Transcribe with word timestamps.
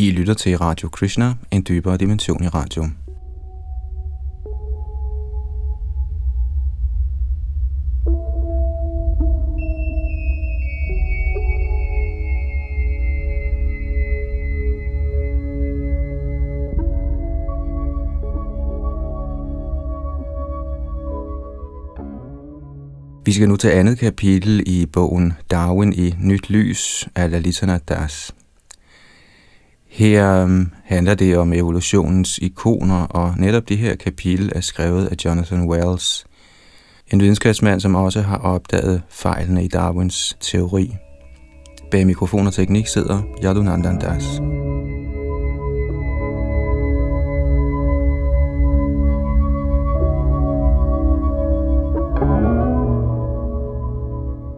I 0.00 0.10
lytter 0.10 0.34
til 0.34 0.58
Radio 0.58 0.88
Krishna, 0.88 1.34
en 1.50 1.64
dybere 1.68 1.96
dimension 1.96 2.44
i 2.44 2.48
radio. 2.48 2.84
Vi 23.24 23.32
skal 23.32 23.48
nu 23.48 23.56
til 23.56 23.68
andet 23.68 23.98
kapitel 23.98 24.62
i 24.66 24.86
bogen 24.86 25.32
Darwin 25.50 25.92
i 25.92 26.14
Nyt 26.20 26.50
Lys 26.50 27.08
af 27.16 27.30
Lalitana 27.30 27.78
Das. 27.78 28.34
Her 30.00 30.42
øhm, 30.42 30.70
handler 30.84 31.14
det 31.14 31.38
om 31.38 31.52
evolutionens 31.52 32.38
ikoner, 32.38 33.02
og 33.02 33.34
netop 33.38 33.68
det 33.68 33.78
her 33.78 33.94
kapitel 33.94 34.52
er 34.54 34.60
skrevet 34.60 35.06
af 35.06 35.16
Jonathan 35.24 35.68
Wells, 35.68 36.26
en 37.12 37.20
videnskabsmand, 37.20 37.80
som 37.80 37.94
også 37.94 38.20
har 38.20 38.36
opdaget 38.36 39.02
fejlene 39.08 39.64
i 39.64 39.68
Darwins 39.68 40.36
teori. 40.40 40.96
Bag 41.90 42.06
mikrofon 42.06 42.46
og 42.46 42.52
teknik 42.52 42.86
sidder 42.86 43.22
Yadunandan 43.44 43.98
Das. 43.98 44.24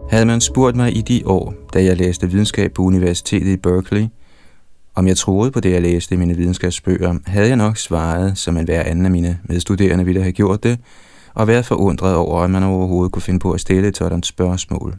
Havde 0.09 0.25
man 0.25 0.41
spurgt 0.41 0.75
mig 0.75 0.97
i 0.97 1.01
de 1.01 1.21
år, 1.25 1.53
da 1.73 1.83
jeg 1.83 1.97
læste 1.97 2.31
videnskab 2.31 2.73
på 2.73 2.81
universitetet 2.81 3.49
i 3.53 3.57
Berkeley, 3.57 4.07
om 4.95 5.07
jeg 5.07 5.17
troede 5.17 5.51
på 5.51 5.59
det, 5.59 5.71
jeg 5.71 5.81
læste 5.81 6.15
i 6.15 6.17
mine 6.17 6.35
videnskabsbøger, 6.35 7.15
havde 7.25 7.47
jeg 7.47 7.55
nok 7.55 7.77
svaret, 7.77 8.37
som 8.37 8.57
en 8.57 8.65
hver 8.65 8.83
anden 8.83 9.05
af 9.05 9.11
mine 9.11 9.39
medstuderende 9.43 10.05
ville 10.05 10.21
have 10.21 10.31
gjort 10.31 10.63
det, 10.63 10.79
og 11.33 11.47
været 11.47 11.65
forundret 11.65 12.15
over, 12.15 12.41
at 12.41 12.49
man 12.49 12.63
overhovedet 12.63 13.11
kunne 13.11 13.21
finde 13.21 13.39
på 13.39 13.51
at 13.51 13.61
stille 13.61 13.87
et 13.87 13.97
sådan 13.97 14.23
spørgsmål. 14.23 14.95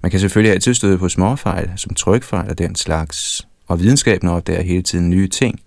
Man 0.00 0.10
kan 0.10 0.20
selvfølgelig 0.20 0.52
altid 0.52 0.74
støde 0.74 0.98
på 0.98 1.08
småfejl, 1.08 1.70
som 1.76 1.94
trykfejl 1.94 2.50
og 2.50 2.58
den 2.58 2.74
slags, 2.74 3.46
og 3.66 3.80
videnskaben 3.80 4.28
opdager 4.28 4.62
hele 4.62 4.82
tiden 4.82 5.10
nye 5.10 5.28
ting. 5.28 5.60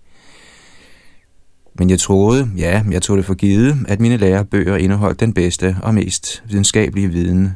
Men 1.78 1.90
jeg 1.90 1.98
troede, 1.98 2.50
ja, 2.56 2.84
jeg 2.90 3.02
tog 3.02 3.16
det 3.16 3.24
for 3.24 3.34
givet, 3.34 3.76
at 3.88 4.00
mine 4.00 4.16
lærebøger 4.16 4.76
indeholdt 4.76 5.20
den 5.20 5.32
bedste 5.32 5.76
og 5.82 5.94
mest 5.94 6.42
videnskabelige 6.48 7.08
viden, 7.08 7.50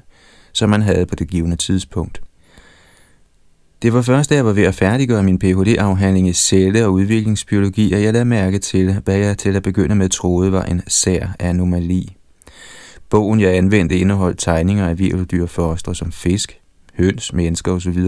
som 0.53 0.71
man 0.71 0.83
havde 0.83 1.07
på 1.07 1.15
det 1.15 1.29
givende 1.29 1.57
tidspunkt. 1.57 2.21
Det 3.83 3.93
var 3.93 4.03
først, 4.03 4.31
da 4.31 4.35
jeg 4.35 4.45
var 4.45 4.53
ved 4.53 4.63
at 4.63 4.75
færdiggøre 4.75 5.23
min 5.23 5.39
Ph.D.-afhandling 5.39 6.29
i 6.29 6.33
celle- 6.33 6.87
og 6.87 6.93
udviklingsbiologi, 6.93 7.93
at 7.93 8.03
jeg 8.03 8.13
lagde 8.13 8.25
mærke 8.25 8.59
til, 8.59 9.01
hvad 9.05 9.17
jeg 9.17 9.39
til 9.39 9.57
at 9.57 9.63
begynde 9.63 9.95
med 9.95 10.09
troede 10.09 10.53
var 10.53 10.63
en 10.63 10.83
sær 10.89 11.27
anomali. 11.39 12.17
Bogen, 13.11 13.41
jeg 13.41 13.57
anvendte, 13.57 13.99
indeholdt 13.99 14.39
tegninger 14.39 14.89
af 14.89 14.99
virveldyr 14.99 15.47
foster 15.47 15.93
som 15.93 16.13
fisk, 16.13 16.61
høns, 16.95 17.33
mennesker 17.33 17.73
osv., 17.73 18.05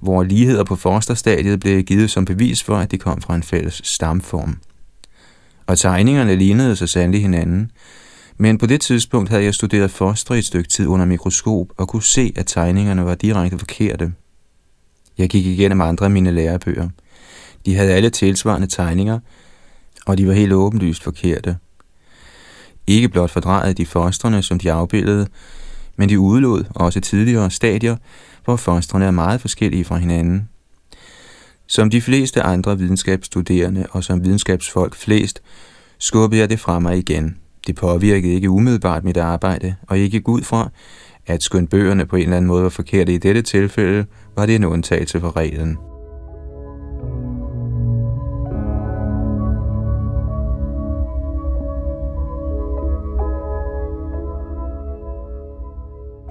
hvor 0.00 0.22
ligheder 0.22 0.64
på 0.64 0.76
fosterstadiet 0.76 1.60
blev 1.60 1.82
givet 1.82 2.10
som 2.10 2.24
bevis 2.24 2.62
for, 2.62 2.76
at 2.76 2.90
de 2.90 2.98
kom 2.98 3.20
fra 3.20 3.34
en 3.34 3.42
fælles 3.42 3.80
stamform. 3.84 4.58
Og 5.66 5.78
tegningerne 5.78 6.36
lignede 6.36 6.76
så 6.76 6.86
sandelig 6.86 7.22
hinanden, 7.22 7.70
men 8.38 8.58
på 8.58 8.66
det 8.66 8.80
tidspunkt 8.80 9.28
havde 9.28 9.44
jeg 9.44 9.54
studeret 9.54 9.90
foster 9.90 10.34
i 10.34 10.38
et 10.38 10.44
stykke 10.44 10.68
tid 10.68 10.86
under 10.86 11.06
mikroskop 11.06 11.66
og 11.76 11.88
kunne 11.88 12.02
se, 12.02 12.32
at 12.36 12.46
tegningerne 12.46 13.04
var 13.04 13.14
direkte 13.14 13.58
forkerte. 13.58 14.12
Jeg 15.18 15.28
gik 15.28 15.46
igennem 15.46 15.80
andre 15.80 16.04
af 16.04 16.10
mine 16.10 16.30
lærebøger. 16.30 16.88
De 17.66 17.74
havde 17.74 17.92
alle 17.92 18.10
tilsvarende 18.10 18.66
tegninger, 18.66 19.18
og 20.06 20.18
de 20.18 20.26
var 20.26 20.32
helt 20.32 20.52
åbenlyst 20.52 21.02
forkerte. 21.02 21.56
Ikke 22.86 23.08
blot 23.08 23.30
fordrejede 23.30 23.74
de 23.74 23.86
fostrene, 23.86 24.42
som 24.42 24.58
de 24.58 24.72
afbildede, 24.72 25.26
men 25.96 26.08
de 26.08 26.20
udelod 26.20 26.64
også 26.74 27.00
tidligere 27.00 27.50
stadier, 27.50 27.96
hvor 28.44 28.56
fostrene 28.56 29.04
er 29.04 29.10
meget 29.10 29.40
forskellige 29.40 29.84
fra 29.84 29.96
hinanden. 29.96 30.48
Som 31.66 31.90
de 31.90 32.00
fleste 32.00 32.42
andre 32.42 32.78
videnskabsstuderende 32.78 33.86
og 33.90 34.04
som 34.04 34.24
videnskabsfolk 34.24 34.94
flest, 34.94 35.42
skubbede 35.98 36.40
jeg 36.40 36.50
det 36.50 36.60
fra 36.60 36.78
mig 36.78 36.98
igen. 36.98 37.36
Det 37.66 37.74
påvirkede 37.74 38.32
ikke 38.32 38.50
umiddelbart 38.50 39.04
mit 39.04 39.16
arbejde, 39.16 39.74
og 39.86 39.98
ikke 39.98 40.10
gik 40.10 40.28
ud 40.28 40.42
fra, 40.42 40.70
at 41.26 41.42
skønt 41.42 41.70
bøgerne 41.70 42.06
på 42.06 42.16
en 42.16 42.22
eller 42.22 42.36
anden 42.36 42.48
måde 42.48 42.62
var 42.62 42.68
forkerte 42.68 43.14
i 43.14 43.18
dette 43.18 43.42
tilfælde, 43.42 44.06
var 44.36 44.46
det 44.46 44.54
en 44.54 44.64
undtagelse 44.64 45.20
for 45.20 45.36
reglen. 45.36 45.78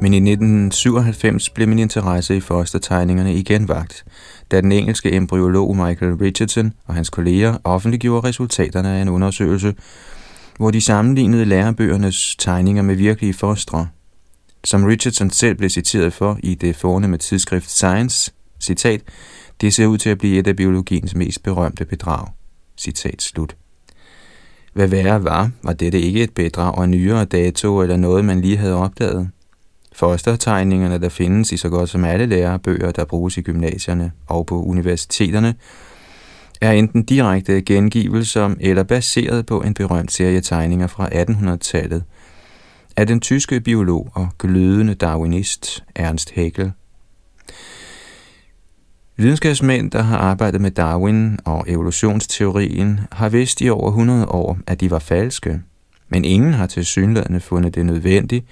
Men 0.02 0.14
i 0.14 0.18
1997 0.18 1.50
blev 1.50 1.68
min 1.68 1.80
interesse 1.80 2.38
i 2.38 2.40
fostertegningerne 2.40 3.36
igen 3.36 3.68
vagt, 3.68 4.06
da 4.52 4.62
den 4.62 4.72
engelske 4.72 5.12
embryolog 5.12 5.76
Michael 5.76 6.14
Richardson 6.14 6.74
og 6.86 6.96
hans 6.96 7.10
kolleger 7.10 7.58
offentliggjorde 7.64 8.28
resultaterne 8.28 8.90
af 8.90 9.02
en 9.02 9.10
undersøgelse, 9.10 9.74
hvor 10.58 10.72
de 10.72 10.82
sammenlignede 10.82 11.46
lærebøgernes 11.46 12.36
tegninger 12.40 12.84
med 12.84 12.96
virkelige 12.96 13.34
fostre. 13.34 13.88
Som 14.66 14.84
Richardson 14.84 15.30
selv 15.30 15.56
blev 15.56 15.70
citeret 15.70 16.14
for 16.14 16.40
i 16.44 16.56
det 16.56 16.76
fornemme 16.76 17.18
tidsskrift 17.18 17.72
Science, 17.72 18.34
citat, 18.60 19.02
det 19.62 19.74
ser 19.74 19.86
ud 19.86 19.98
til 19.98 20.10
at 20.10 20.18
blive 20.18 20.40
et 20.40 20.48
af 20.48 20.56
biologiens 20.56 21.16
mest 21.16 21.44
berømte 21.44 21.86
bedrag. 21.86 22.28
Citat 22.78 23.22
slut. 23.22 23.56
Hvad 24.74 24.88
værre 24.88 25.24
var, 25.24 25.52
var 25.64 25.74
dette 25.74 26.02
ikke 26.02 26.24
et 26.24 26.34
bedrag 26.34 26.82
af 26.82 26.90
nyere 26.90 27.26
dato 27.26 27.82
eller 27.82 27.98
noget, 27.98 28.26
man 28.26 28.42
lige 28.42 28.58
havde 28.58 28.76
opdaget. 28.76 29.30
Fostertegningerne, 29.94 31.02
der 31.02 31.10
findes 31.10 31.52
i 31.52 31.58
så 31.58 31.70
godt 31.70 31.90
som 31.90 32.04
alle 32.04 32.26
lærebøger, 32.26 32.92
der 32.92 33.06
bruges 33.06 33.38
i 33.38 33.42
gymnasierne 33.42 34.12
og 34.28 34.46
på 34.46 34.64
universiteterne, 34.64 35.56
er 36.62 36.72
enten 36.72 37.04
direkte 37.04 37.62
gengivelser 37.62 38.56
eller 38.60 38.84
baseret 38.84 39.46
på 39.46 39.62
en 39.62 39.74
berømt 39.74 40.12
serie 40.12 40.42
tegninger 40.42 40.88
fra 40.88 41.08
1800-tallet 41.08 42.04
af 42.98 43.08
den 43.08 43.20
tyske 43.20 43.62
biolog 43.62 44.12
og 44.14 44.28
glødende 44.40 44.94
darwinist 44.94 45.84
Ernst 45.96 46.32
Haeckel. 46.32 46.72
Videnskabsmænd, 49.18 49.92
der 49.92 50.02
har 50.02 50.18
arbejdet 50.18 50.62
med 50.62 50.72
Darwin 50.72 51.40
og 51.46 51.66
evolutionsteorien, 51.68 53.00
har 53.12 53.30
vidst 53.30 53.62
i 53.62 53.70
over 53.70 53.88
100 53.88 54.26
år, 54.26 54.58
at 54.68 54.82
de 54.82 54.92
var 54.92 55.00
falske, 55.00 55.62
men 56.10 56.26
ingen 56.26 56.54
har 56.54 56.68
til 56.68 56.86
synlædende 56.86 57.40
fundet 57.40 57.76
det 57.76 57.86
nødvendigt 57.86 58.46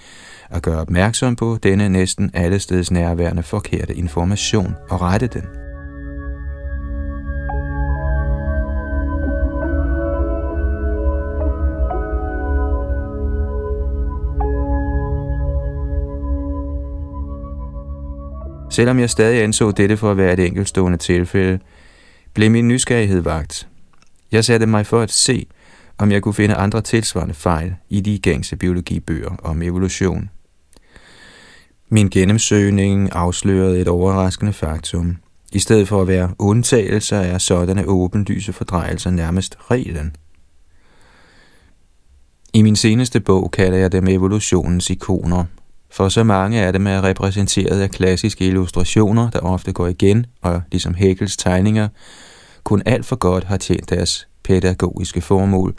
at 0.50 0.62
gøre 0.62 0.80
opmærksom 0.80 1.36
på 1.36 1.58
denne 1.64 1.90
næsten 1.90 2.32
allesteds 2.34 2.92
nærværende 2.92 3.44
forkerte 3.44 3.96
information 3.96 4.76
og 4.90 5.02
rette 5.02 5.28
den. 5.28 5.63
Selvom 18.74 19.00
jeg 19.00 19.10
stadig 19.10 19.44
anså 19.44 19.72
dette 19.72 19.98
for 19.98 20.12
at 20.12 20.18
være 20.18 20.34
et 20.34 20.40
enkeltstående 20.40 20.98
tilfælde, 20.98 21.60
blev 22.34 22.52
min 22.52 22.68
nysgerrighed 22.68 23.22
vagt. 23.22 23.68
Jeg 24.32 24.46
satte 24.46 24.66
mig 24.66 24.86
for 24.86 25.02
at 25.02 25.12
se, 25.12 25.46
om 25.98 26.12
jeg 26.12 26.22
kunne 26.22 26.34
finde 26.34 26.56
andre 26.56 26.82
tilsvarende 26.82 27.34
fejl 27.34 27.76
i 27.90 28.02
de 28.02 28.20
gængse 28.20 28.56
biologibøger 28.56 29.30
om 29.44 29.62
evolution. 29.62 30.30
Min 31.90 32.10
gennemsøgning 32.10 33.10
afslørede 33.12 33.80
et 33.80 33.88
overraskende 33.88 34.54
faktum. 34.54 35.18
I 35.52 35.60
stedet 35.60 35.88
for 35.88 36.02
at 36.02 36.08
være 36.08 36.36
undtagelser 36.40 37.18
er 37.18 37.38
sådanne 37.38 37.86
åbenlyse 37.86 38.54
fordrejelser 38.54 39.10
nærmest 39.10 39.58
reglen. 39.72 40.16
I 42.54 42.62
min 42.62 42.76
seneste 42.76 43.20
bog 43.20 43.52
kalder 43.52 43.78
jeg 43.78 43.92
dem 43.92 44.08
evolutionens 44.08 44.90
ikoner, 44.90 45.46
for 45.94 46.10
så 46.10 46.24
mange 46.24 46.62
af 46.62 46.74
dem 46.74 46.88
er 46.88 47.04
repræsenteret 47.04 47.82
af 47.82 47.92
klassiske 47.92 48.48
illustrationer, 48.48 49.30
der 49.30 49.40
ofte 49.40 49.72
går 49.72 49.88
igen, 49.88 50.26
og 50.42 50.62
ligesom 50.72 50.94
Hegels 50.94 51.38
tegninger, 51.38 51.88
kun 52.64 52.82
alt 52.86 53.06
for 53.06 53.16
godt 53.16 53.44
har 53.44 53.58
tjent 53.58 53.90
deres 53.90 54.28
pædagogiske 54.44 55.22
formål, 55.22 55.76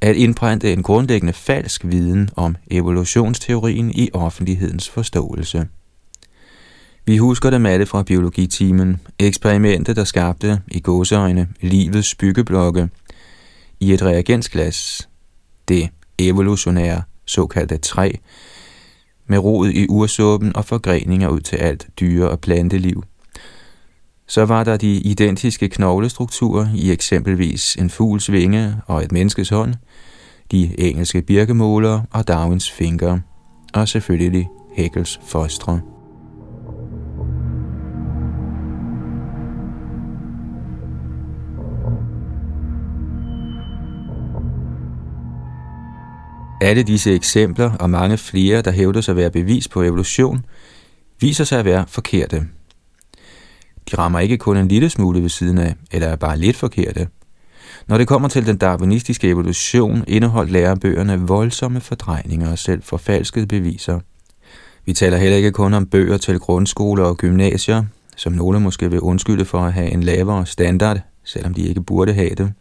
at 0.00 0.16
indprænte 0.16 0.72
en 0.72 0.82
grundlæggende 0.82 1.32
falsk 1.32 1.84
viden 1.84 2.30
om 2.36 2.56
evolutionsteorien 2.70 3.90
i 3.90 4.10
offentlighedens 4.12 4.88
forståelse. 4.88 5.66
Vi 7.06 7.16
husker 7.16 7.50
dem 7.50 7.66
alle 7.66 7.86
fra 7.86 8.02
biologitimen, 8.02 9.00
eksperimentet, 9.18 9.96
der 9.96 10.04
skabte 10.04 10.60
i 10.68 10.80
gåseøjne 10.80 11.48
livets 11.60 12.14
byggeblokke. 12.14 12.88
I 13.80 13.92
et 13.92 14.02
reagensglas, 14.02 15.08
det 15.68 15.88
evolutionære 16.18 17.02
såkaldte 17.26 17.76
træ, 17.76 18.10
med 19.26 19.38
rod 19.38 19.68
i 19.68 19.86
ursuppen 19.88 20.56
og 20.56 20.64
forgreninger 20.64 21.28
ud 21.28 21.40
til 21.40 21.56
alt 21.56 21.88
dyre- 22.00 22.30
og 22.30 22.40
planteliv. 22.40 23.04
Så 24.26 24.44
var 24.44 24.64
der 24.64 24.76
de 24.76 24.94
identiske 24.96 25.68
knoglestrukturer 25.68 26.66
i 26.74 26.90
eksempelvis 26.90 27.76
en 27.76 27.90
fugls 27.90 28.32
vinge 28.32 28.76
og 28.86 29.02
et 29.02 29.12
menneskes 29.12 29.48
hånd, 29.48 29.74
de 30.50 30.80
engelske 30.80 31.22
birkemåler 31.22 32.00
og 32.10 32.28
Darwins 32.28 32.70
fingre, 32.70 33.20
og 33.74 33.88
selvfølgelig 33.88 34.48
Haeckel's 34.78 35.20
fostre. 35.26 35.93
Alle 46.64 46.82
disse 46.82 47.14
eksempler 47.14 47.72
og 47.72 47.90
mange 47.90 48.18
flere, 48.18 48.62
der 48.62 48.70
hævder 48.70 49.00
sig 49.00 49.12
at 49.12 49.16
være 49.16 49.30
bevis 49.30 49.68
på 49.68 49.82
evolution, 49.82 50.44
viser 51.20 51.44
sig 51.44 51.58
at 51.58 51.64
være 51.64 51.84
forkerte. 51.88 52.46
De 53.90 53.96
rammer 53.98 54.18
ikke 54.18 54.38
kun 54.38 54.56
en 54.56 54.68
lille 54.68 54.90
smule 54.90 55.22
ved 55.22 55.28
siden 55.28 55.58
af, 55.58 55.74
eller 55.92 56.08
er 56.08 56.16
bare 56.16 56.38
lidt 56.38 56.56
forkerte. 56.56 57.08
Når 57.86 57.98
det 57.98 58.08
kommer 58.08 58.28
til 58.28 58.46
den 58.46 58.56
darwinistiske 58.56 59.28
evolution, 59.28 60.04
indeholdt 60.08 60.50
lærebøgerne 60.50 61.20
voldsomme 61.20 61.80
fordrejninger 61.80 62.50
og 62.50 62.58
selv 62.58 62.82
forfalskede 62.82 63.46
beviser. 63.46 64.00
Vi 64.84 64.92
taler 64.92 65.16
heller 65.16 65.36
ikke 65.36 65.52
kun 65.52 65.74
om 65.74 65.86
bøger 65.86 66.16
til 66.16 66.38
grundskoler 66.38 67.04
og 67.04 67.16
gymnasier, 67.16 67.84
som 68.16 68.32
nogle 68.32 68.60
måske 68.60 68.90
vil 68.90 69.00
undskylde 69.00 69.44
for 69.44 69.58
at 69.58 69.72
have 69.72 69.90
en 69.90 70.02
lavere 70.02 70.46
standard, 70.46 71.00
selvom 71.24 71.54
de 71.54 71.62
ikke 71.62 71.82
burde 71.82 72.12
have 72.12 72.34
det. 72.34 72.52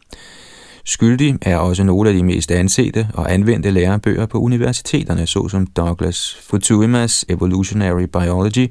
Skyldig 0.85 1.35
er 1.41 1.57
også 1.57 1.83
nogle 1.83 2.09
af 2.09 2.15
de 2.15 2.23
mest 2.23 2.51
ansete 2.51 3.07
og 3.13 3.33
anvendte 3.33 3.71
lærebøger 3.71 4.25
på 4.25 4.39
universiteterne, 4.39 5.27
såsom 5.27 5.67
Douglas 5.67 6.37
Futuimas 6.43 7.25
Evolutionary 7.29 8.03
Biology 8.03 8.67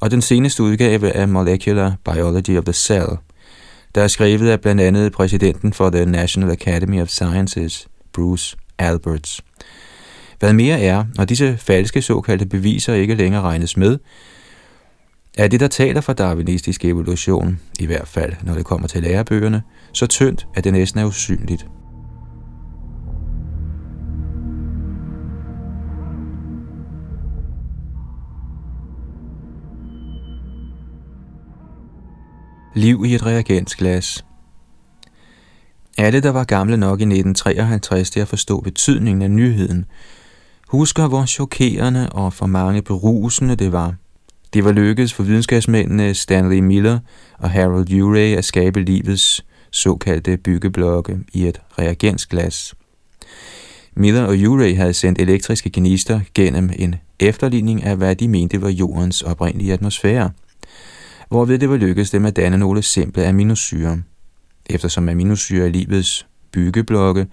og 0.00 0.10
den 0.10 0.22
seneste 0.22 0.62
udgave 0.62 1.10
af 1.12 1.28
Molecular 1.28 1.94
Biology 2.04 2.58
of 2.58 2.64
the 2.64 2.72
Cell, 2.72 3.08
der 3.94 4.02
er 4.02 4.08
skrevet 4.08 4.48
af 4.48 4.60
blandt 4.60 4.80
andet 4.80 5.12
præsidenten 5.12 5.72
for 5.72 5.90
The 5.90 6.06
National 6.06 6.50
Academy 6.50 7.02
of 7.02 7.08
Sciences, 7.08 7.88
Bruce 8.12 8.56
Alberts. 8.78 9.40
Hvad 10.38 10.52
mere 10.52 10.80
er, 10.80 11.04
når 11.14 11.24
disse 11.24 11.56
falske 11.56 12.02
såkaldte 12.02 12.46
beviser 12.46 12.94
ikke 12.94 13.14
længere 13.14 13.42
regnes 13.42 13.76
med, 13.76 13.98
er 15.38 15.48
det, 15.48 15.60
der 15.60 15.68
taler 15.68 16.00
for 16.00 16.12
darwinistisk 16.12 16.84
evolution, 16.84 17.60
i 17.78 17.86
hvert 17.86 18.08
fald 18.08 18.34
når 18.42 18.54
det 18.54 18.64
kommer 18.64 18.88
til 18.88 19.02
lærebøgerne, 19.02 19.62
så 19.92 20.06
tyndt, 20.06 20.46
at 20.54 20.64
det 20.64 20.72
næsten 20.72 21.00
er 21.00 21.04
usynligt. 21.04 21.66
Liv 32.74 33.04
i 33.06 33.14
et 33.14 33.26
reagensglas 33.26 34.24
Alle, 35.98 36.20
der 36.20 36.30
var 36.30 36.44
gamle 36.44 36.76
nok 36.76 37.00
i 37.00 37.02
1953 37.02 38.10
til 38.10 38.20
at 38.20 38.28
forstå 38.28 38.60
betydningen 38.60 39.22
af 39.22 39.30
nyheden, 39.30 39.84
husker, 40.68 41.08
hvor 41.08 41.26
chokerende 41.26 42.10
og 42.10 42.32
for 42.32 42.46
mange 42.46 42.82
berusende 42.82 43.56
det 43.56 43.72
var– 43.72 43.94
det 44.54 44.64
var 44.64 44.72
lykkedes 44.72 45.14
for 45.14 45.22
videnskabsmændene 45.22 46.14
Stanley 46.14 46.58
Miller 46.58 46.98
og 47.38 47.50
Harold 47.50 47.92
Urey 48.02 48.36
at 48.36 48.44
skabe 48.44 48.82
livets 48.82 49.44
såkaldte 49.70 50.36
byggeblokke 50.36 51.18
i 51.32 51.46
et 51.46 51.60
reagensglas. 51.78 52.74
Miller 53.96 54.22
og 54.22 54.36
Urey 54.48 54.76
havde 54.76 54.94
sendt 54.94 55.20
elektriske 55.20 55.70
gnister 55.72 56.20
gennem 56.34 56.70
en 56.78 56.94
efterligning 57.20 57.84
af, 57.84 57.96
hvad 57.96 58.16
de 58.16 58.28
mente 58.28 58.62
var 58.62 58.68
jordens 58.68 59.22
oprindelige 59.22 59.72
atmosfære, 59.72 60.30
hvorved 61.28 61.58
det 61.58 61.70
var 61.70 61.76
lykkedes 61.76 62.10
dem 62.10 62.26
at 62.26 62.36
danne 62.36 62.58
nogle 62.58 62.82
simple 62.82 63.26
aminosyre. 63.26 64.02
Eftersom 64.70 65.08
aminosyre 65.08 65.66
er 65.66 65.70
livets 65.70 66.26
byggeblokke, 66.52 67.26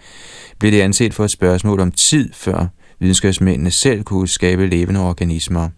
blev 0.60 0.72
det 0.72 0.82
anset 0.82 1.14
for 1.14 1.26
et 1.26 1.32
spørgsmål 1.32 1.80
om 1.80 1.92
tid, 1.92 2.34
før 2.34 2.68
videnskabsmændene 3.00 3.72
selv 3.72 4.04
kunne 4.04 4.28
skabe 4.28 4.68
levende 4.68 5.00
organismer. 5.00 5.70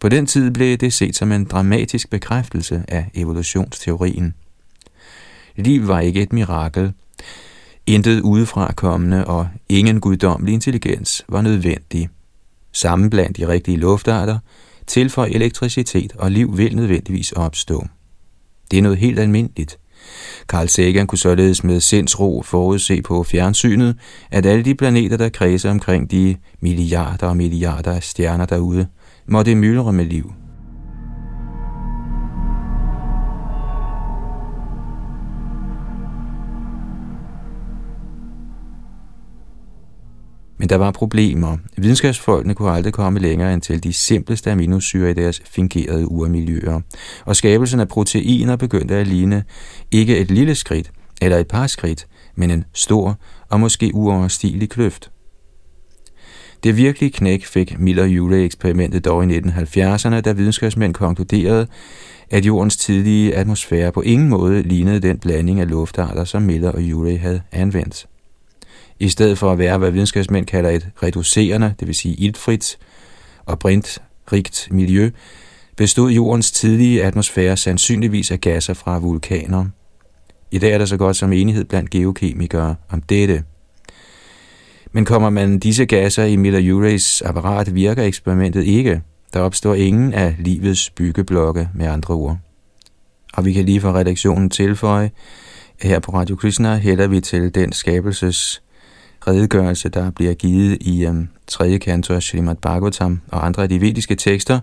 På 0.00 0.08
den 0.08 0.26
tid 0.26 0.50
blev 0.50 0.76
det 0.76 0.92
set 0.92 1.16
som 1.16 1.32
en 1.32 1.44
dramatisk 1.44 2.10
bekræftelse 2.10 2.84
af 2.88 3.10
evolutionsteorien. 3.14 4.34
Liv 5.56 5.88
var 5.88 6.00
ikke 6.00 6.22
et 6.22 6.32
mirakel. 6.32 6.92
Intet 7.86 8.20
udefra 8.20 8.72
kommende 8.72 9.24
og 9.24 9.48
ingen 9.68 10.00
guddommelig 10.00 10.54
intelligens 10.54 11.24
var 11.28 11.40
nødvendig. 11.40 12.08
Sammen 12.72 13.10
blandt 13.10 13.36
de 13.36 13.48
rigtige 13.48 13.76
luftarter 13.76 14.38
tilføj 14.86 15.28
elektricitet 15.32 16.12
og 16.18 16.30
liv 16.30 16.56
vil 16.56 16.76
nødvendigvis 16.76 17.32
opstå. 17.32 17.86
Det 18.70 18.78
er 18.78 18.82
noget 18.82 18.98
helt 18.98 19.18
almindeligt. 19.18 19.78
Carl 20.46 20.68
Sagan 20.68 21.06
kunne 21.06 21.18
således 21.18 21.64
med 21.64 21.80
sindsro 21.80 22.42
forudse 22.42 23.02
på 23.02 23.24
fjernsynet, 23.24 23.96
at 24.30 24.46
alle 24.46 24.64
de 24.64 24.74
planeter, 24.74 25.16
der 25.16 25.28
kredser 25.28 25.70
omkring 25.70 26.10
de 26.10 26.36
milliarder 26.60 27.26
og 27.26 27.36
milliarder 27.36 27.92
af 27.92 28.02
stjerner 28.02 28.46
derude, 28.46 28.86
må 29.28 29.42
det 29.42 29.56
myldre 29.56 29.92
med 29.92 30.04
liv. 30.04 30.32
Men 40.58 40.68
der 40.68 40.76
var 40.76 40.90
problemer. 40.90 41.56
Videnskabsfolkene 41.76 42.54
kunne 42.54 42.70
aldrig 42.70 42.92
komme 42.92 43.20
længere 43.20 43.54
end 43.54 43.62
til 43.62 43.82
de 43.82 43.92
simpleste 43.92 44.52
aminosyre 44.52 45.10
i 45.10 45.14
deres 45.14 45.42
fingerede 45.44 46.10
urmiljøer, 46.10 46.80
og 47.24 47.36
skabelsen 47.36 47.80
af 47.80 47.88
proteiner 47.88 48.56
begyndte 48.56 48.94
at 48.94 49.06
ligne 49.06 49.44
ikke 49.90 50.18
et 50.18 50.30
lille 50.30 50.54
skridt 50.54 50.90
eller 51.22 51.38
et 51.38 51.48
par 51.48 51.66
skridt, 51.66 52.06
men 52.36 52.50
en 52.50 52.64
stor 52.72 53.16
og 53.48 53.60
måske 53.60 53.90
uoverstigelig 53.94 54.70
kløft. 54.70 55.10
Det 56.62 56.76
virkelige 56.76 57.10
knæk 57.10 57.44
fik 57.44 57.78
Miller-Urey-eksperimentet 57.78 59.04
dog 59.04 59.24
i 59.24 59.38
1970'erne, 59.38 60.20
da 60.20 60.32
videnskabsmænd 60.32 60.94
konkluderede, 60.94 61.66
at 62.30 62.46
jordens 62.46 62.76
tidlige 62.76 63.34
atmosfære 63.34 63.92
på 63.92 64.00
ingen 64.00 64.28
måde 64.28 64.62
lignede 64.62 65.00
den 65.00 65.18
blanding 65.18 65.60
af 65.60 65.68
luftarter, 65.68 66.24
som 66.24 66.42
Miller 66.42 66.70
og 66.72 66.82
Urey 66.94 67.18
havde 67.18 67.42
anvendt. 67.52 68.06
I 69.00 69.08
stedet 69.08 69.38
for 69.38 69.52
at 69.52 69.58
være, 69.58 69.78
hvad 69.78 69.90
videnskabsmænd 69.90 70.46
kalder 70.46 70.70
et 70.70 70.88
reducerende, 71.02 71.74
det 71.80 71.88
vil 71.88 71.94
sige 71.94 72.14
iltfrit 72.14 72.78
og 73.46 73.58
brintrigt 73.58 74.68
miljø, 74.70 75.10
bestod 75.76 76.10
jordens 76.10 76.50
tidlige 76.50 77.04
atmosfære 77.04 77.56
sandsynligvis 77.56 78.30
af 78.30 78.40
gasser 78.40 78.74
fra 78.74 78.98
vulkaner. 78.98 79.66
I 80.50 80.58
dag 80.58 80.72
er 80.72 80.78
der 80.78 80.84
så 80.84 80.96
godt 80.96 81.16
som 81.16 81.32
enighed 81.32 81.64
blandt 81.64 81.90
geokemikere 81.90 82.74
om 82.88 83.02
dette. 83.02 83.44
Men 84.98 85.04
kommer 85.04 85.30
man 85.30 85.58
disse 85.58 85.86
gasser 85.86 86.24
i 86.24 86.36
Miller 86.36 86.74
Ureys 86.74 87.22
apparat, 87.22 87.74
virker 87.74 88.02
eksperimentet 88.02 88.64
ikke. 88.64 89.02
Der 89.32 89.40
opstår 89.40 89.74
ingen 89.74 90.14
af 90.14 90.34
livets 90.38 90.90
byggeblokke 90.90 91.68
med 91.74 91.86
andre 91.86 92.14
ord. 92.14 92.38
Og 93.34 93.44
vi 93.44 93.52
kan 93.52 93.64
lige 93.64 93.80
fra 93.80 93.94
redaktionen 93.94 94.50
tilføje, 94.50 95.10
at 95.80 95.88
her 95.88 95.98
på 95.98 96.12
Radio 96.12 96.36
Krishna 96.36 96.76
hælder 96.76 97.06
vi 97.06 97.20
til 97.20 97.54
den 97.54 97.72
skabelses 97.72 98.62
redegørelse, 99.26 99.88
der 99.88 100.10
bliver 100.10 100.34
givet 100.34 100.78
i 100.80 101.06
øhm, 101.06 101.18
um, 101.18 101.28
3. 101.46 101.78
kanto 101.78 102.14
af 102.14 102.22
Srimad 102.22 102.56
Bhagavatam 102.56 103.20
og 103.28 103.46
andre 103.46 103.62
af 103.62 103.68
de 103.68 103.80
vediske 103.80 104.14
tekster, 104.14 104.60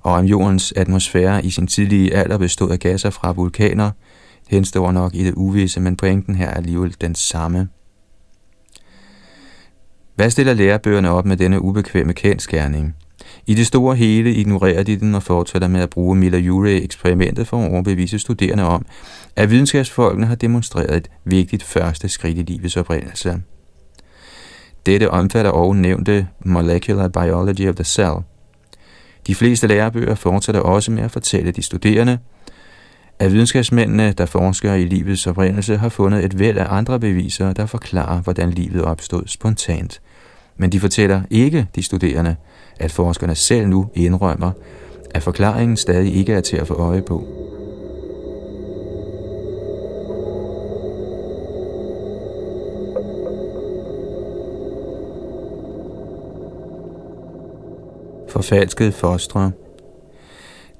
og 0.00 0.12
om 0.12 0.24
jordens 0.24 0.72
atmosfære 0.76 1.44
i 1.44 1.50
sin 1.50 1.66
tidlige 1.66 2.14
alder 2.14 2.38
bestod 2.38 2.70
af 2.70 2.78
gasser 2.78 3.10
fra 3.10 3.32
vulkaner, 3.32 3.90
henstår 4.48 4.92
nok 4.92 5.14
i 5.14 5.24
det 5.24 5.34
uvisse, 5.34 5.80
men 5.80 5.96
pointen 5.96 6.34
her 6.34 6.46
er 6.46 6.54
alligevel 6.54 6.96
den 7.00 7.14
samme. 7.14 7.68
Hvad 10.14 10.30
stiller 10.30 10.54
lærebøgerne 10.54 11.10
op 11.10 11.26
med 11.26 11.36
denne 11.36 11.62
ubekvemme 11.62 12.12
kendskærning? 12.12 12.94
I 13.46 13.54
det 13.54 13.66
store 13.66 13.96
hele 13.96 14.34
ignorerer 14.34 14.82
de 14.82 14.96
den 14.96 15.14
og 15.14 15.22
fortsætter 15.22 15.68
med 15.68 15.80
at 15.80 15.90
bruge 15.90 16.16
Miller 16.16 16.52
Urey 16.52 16.82
eksperimentet 16.82 17.46
for 17.46 17.62
at 17.62 17.72
overbevise 17.72 18.18
studerende 18.18 18.64
om, 18.64 18.86
at 19.36 19.50
videnskabsfolkene 19.50 20.26
har 20.26 20.34
demonstreret 20.34 20.96
et 20.96 21.10
vigtigt 21.24 21.62
første 21.62 22.08
skridt 22.08 22.38
i 22.38 22.42
livets 22.42 22.76
oprindelse. 22.76 23.42
Dette 24.86 25.10
omfatter 25.10 25.50
og 25.50 25.76
nævnte 25.76 26.26
Molecular 26.44 27.08
Biology 27.08 27.68
of 27.68 27.74
the 27.74 27.84
Cell. 27.84 28.14
De 29.26 29.34
fleste 29.34 29.66
lærebøger 29.66 30.14
fortsætter 30.14 30.60
også 30.60 30.90
med 30.90 31.02
at 31.02 31.10
fortælle 31.10 31.50
de 31.50 31.62
studerende, 31.62 32.18
at 33.18 33.32
videnskabsmændene, 33.32 34.12
der 34.12 34.26
forsker 34.26 34.74
i 34.74 34.84
livets 34.84 35.26
oprindelse, 35.26 35.76
har 35.76 35.88
fundet 35.88 36.24
et 36.24 36.38
væld 36.38 36.58
af 36.58 36.66
andre 36.68 37.00
beviser, 37.00 37.52
der 37.52 37.66
forklarer, 37.66 38.20
hvordan 38.20 38.50
livet 38.50 38.82
opstod 38.82 39.22
spontant. 39.26 40.00
Men 40.56 40.72
de 40.72 40.80
fortæller 40.80 41.22
ikke 41.30 41.66
de 41.74 41.82
studerende, 41.82 42.36
at 42.80 42.92
forskerne 42.92 43.34
selv 43.34 43.68
nu 43.68 43.90
indrømmer, 43.94 44.50
at 45.10 45.22
forklaringen 45.22 45.76
stadig 45.76 46.14
ikke 46.14 46.32
er 46.32 46.40
til 46.40 46.56
at 46.56 46.66
få 46.66 46.74
øje 46.74 47.02
på. 47.02 47.24
Forfalskede 58.28 58.92
fostre 58.92 59.52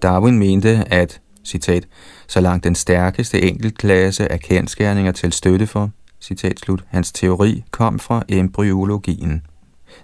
Darwin 0.03 0.39
mente, 0.39 0.85
at 0.91 1.21
citat, 1.45 1.89
så 2.27 2.41
langt 2.41 2.65
den 2.65 2.75
stærkeste 2.75 3.43
enkeltklasse 3.43 4.33
af 4.33 4.41
kendskærninger 4.41 5.13
til 5.13 5.33
støtte 5.33 5.67
for, 5.67 5.91
citat 6.21 6.61
slut, 6.61 6.85
hans 6.89 7.13
teori 7.13 7.65
kom 7.71 7.99
fra 7.99 8.23
embryologien. 8.29 9.43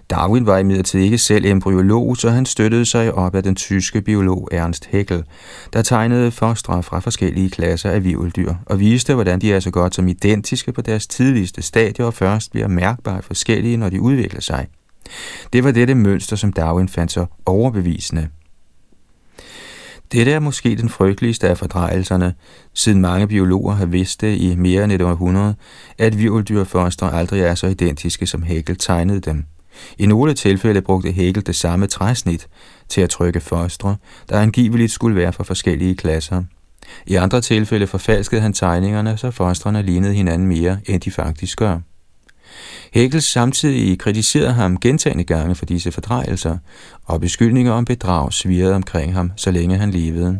Darwin 0.09 0.45
var 0.45 0.57
imidlertid 0.57 0.99
ikke 0.99 1.17
selv 1.17 1.45
embryolog, 1.45 2.17
så 2.17 2.29
han 2.29 2.45
støttede 2.45 2.85
sig 2.85 3.13
op 3.13 3.35
af 3.35 3.43
den 3.43 3.55
tyske 3.55 4.01
biolog 4.01 4.47
Ernst 4.51 4.85
Haeckel, 4.91 5.23
der 5.73 5.81
tegnede 5.81 6.31
fostre 6.31 6.83
fra 6.83 6.99
forskellige 6.99 7.49
klasser 7.49 7.89
af 7.89 8.03
virveldyr 8.03 8.53
og 8.65 8.79
viste, 8.79 9.13
hvordan 9.13 9.41
de 9.41 9.53
er 9.53 9.59
så 9.59 9.71
godt 9.71 9.95
som 9.95 10.07
identiske 10.07 10.71
på 10.71 10.81
deres 10.81 11.07
tidligste 11.07 11.61
stadier 11.61 12.05
og 12.05 12.13
først 12.13 12.51
bliver 12.51 12.67
mærkbart 12.67 13.23
forskellige, 13.23 13.77
når 13.77 13.89
de 13.89 14.01
udvikler 14.01 14.41
sig. 14.41 14.67
Det 15.53 15.63
var 15.63 15.71
dette 15.71 15.95
mønster, 15.95 16.35
som 16.35 16.53
Darwin 16.53 16.89
fandt 16.89 17.11
så 17.11 17.25
overbevisende. 17.45 18.27
Dette 20.11 20.31
er 20.31 20.39
måske 20.39 20.75
den 20.75 20.89
frygteligste 20.89 21.49
af 21.49 21.57
fordrejelserne, 21.57 22.33
siden 22.73 23.01
mange 23.01 23.27
biologer 23.27 23.73
har 23.73 23.85
vidst 23.85 24.21
det 24.21 24.37
i 24.37 24.55
mere 24.55 24.83
end 24.83 24.91
et 24.91 25.01
århundrede, 25.01 25.55
at 25.97 26.17
viveldyrfostre 26.17 27.13
aldrig 27.13 27.41
er 27.41 27.55
så 27.55 27.67
identiske, 27.67 28.27
som 28.27 28.43
Hegel 28.43 28.75
tegnede 28.75 29.19
dem. 29.19 29.45
I 29.97 30.05
nogle 30.05 30.33
tilfælde 30.33 30.81
brugte 30.81 31.11
Hegel 31.11 31.45
det 31.45 31.55
samme 31.55 31.87
træsnit 31.87 32.47
til 32.89 33.01
at 33.01 33.09
trykke 33.09 33.39
fostre, 33.39 33.95
der 34.29 34.39
angiveligt 34.39 34.91
skulle 34.91 35.15
være 35.15 35.33
for 35.33 35.43
forskellige 35.43 35.95
klasser. 35.95 36.43
I 37.07 37.15
andre 37.15 37.41
tilfælde 37.41 37.87
forfalskede 37.87 38.41
han 38.41 38.53
tegningerne, 38.53 39.17
så 39.17 39.31
fostrene 39.31 39.81
lignede 39.81 40.13
hinanden 40.13 40.47
mere, 40.47 40.77
end 40.85 41.01
de 41.01 41.11
faktisk 41.11 41.57
gør. 41.57 41.79
Hegel 42.93 43.21
samtidig 43.21 43.99
kritiserede 43.99 44.53
ham 44.53 44.79
gentagende 44.79 45.23
gange 45.23 45.55
for 45.55 45.65
disse 45.65 45.91
fordrejelser, 45.91 46.57
og 47.05 47.21
beskyldninger 47.21 47.71
om 47.71 47.85
bedrag 47.85 48.33
svirrede 48.33 48.75
omkring 48.75 49.13
ham, 49.13 49.31
så 49.35 49.51
længe 49.51 49.77
han 49.77 49.91
levede. 49.91 50.39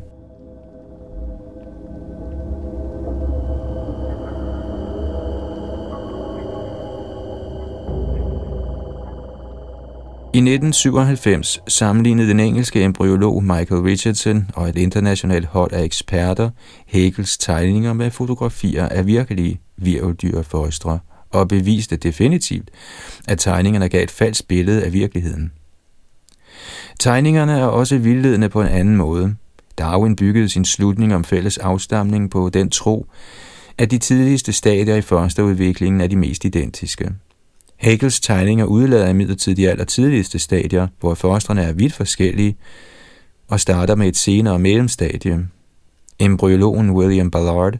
I 10.33 10.37
1997 10.37 11.59
sammenlignede 11.67 12.29
den 12.29 12.39
engelske 12.39 12.83
embryolog 12.83 13.43
Michael 13.43 13.81
Richardson 13.81 14.49
og 14.53 14.69
et 14.69 14.77
internationalt 14.77 15.45
hold 15.45 15.73
af 15.73 15.83
eksperter 15.83 16.49
Hegels 16.85 17.37
tegninger 17.37 17.93
med 17.93 18.11
fotografier 18.11 18.87
af 18.87 19.05
virkelige 19.05 19.61
virveldyrfostre 19.77 20.99
og 21.29 21.47
beviste 21.47 21.95
definitivt, 21.95 22.71
at 23.27 23.39
tegningerne 23.39 23.89
gav 23.89 24.03
et 24.03 24.11
falsk 24.11 24.47
billede 24.47 24.83
af 24.83 24.93
virkeligheden. 24.93 25.51
Tegningerne 26.99 27.59
er 27.59 27.65
også 27.65 27.97
vildledende 27.97 28.49
på 28.49 28.61
en 28.61 28.67
anden 28.67 28.97
måde. 28.97 29.35
Darwin 29.77 30.15
byggede 30.15 30.49
sin 30.49 30.65
slutning 30.65 31.15
om 31.15 31.23
fælles 31.23 31.57
afstamning 31.57 32.31
på 32.31 32.49
den 32.49 32.69
tro, 32.69 33.05
at 33.77 33.91
de 33.91 33.97
tidligste 33.97 34.53
stadier 34.53 34.95
i 34.95 35.01
fosterudviklingen 35.01 36.01
er 36.01 36.07
de 36.07 36.15
mest 36.15 36.45
identiske. 36.45 37.11
Hegels 37.81 38.19
tegninger 38.19 38.65
udlader 38.65 39.09
imidlertid 39.09 39.55
de 39.55 39.69
allertidligste 39.69 40.39
stadier, 40.39 40.87
hvor 40.99 41.13
fostrene 41.13 41.61
er 41.61 41.73
vidt 41.73 41.93
forskellige, 41.93 42.57
og 43.47 43.59
starter 43.59 43.95
med 43.95 44.07
et 44.07 44.17
senere 44.17 44.59
mellemstadie. 44.59 45.47
Embryologen 46.19 46.91
William 46.91 47.31
Ballard 47.31 47.73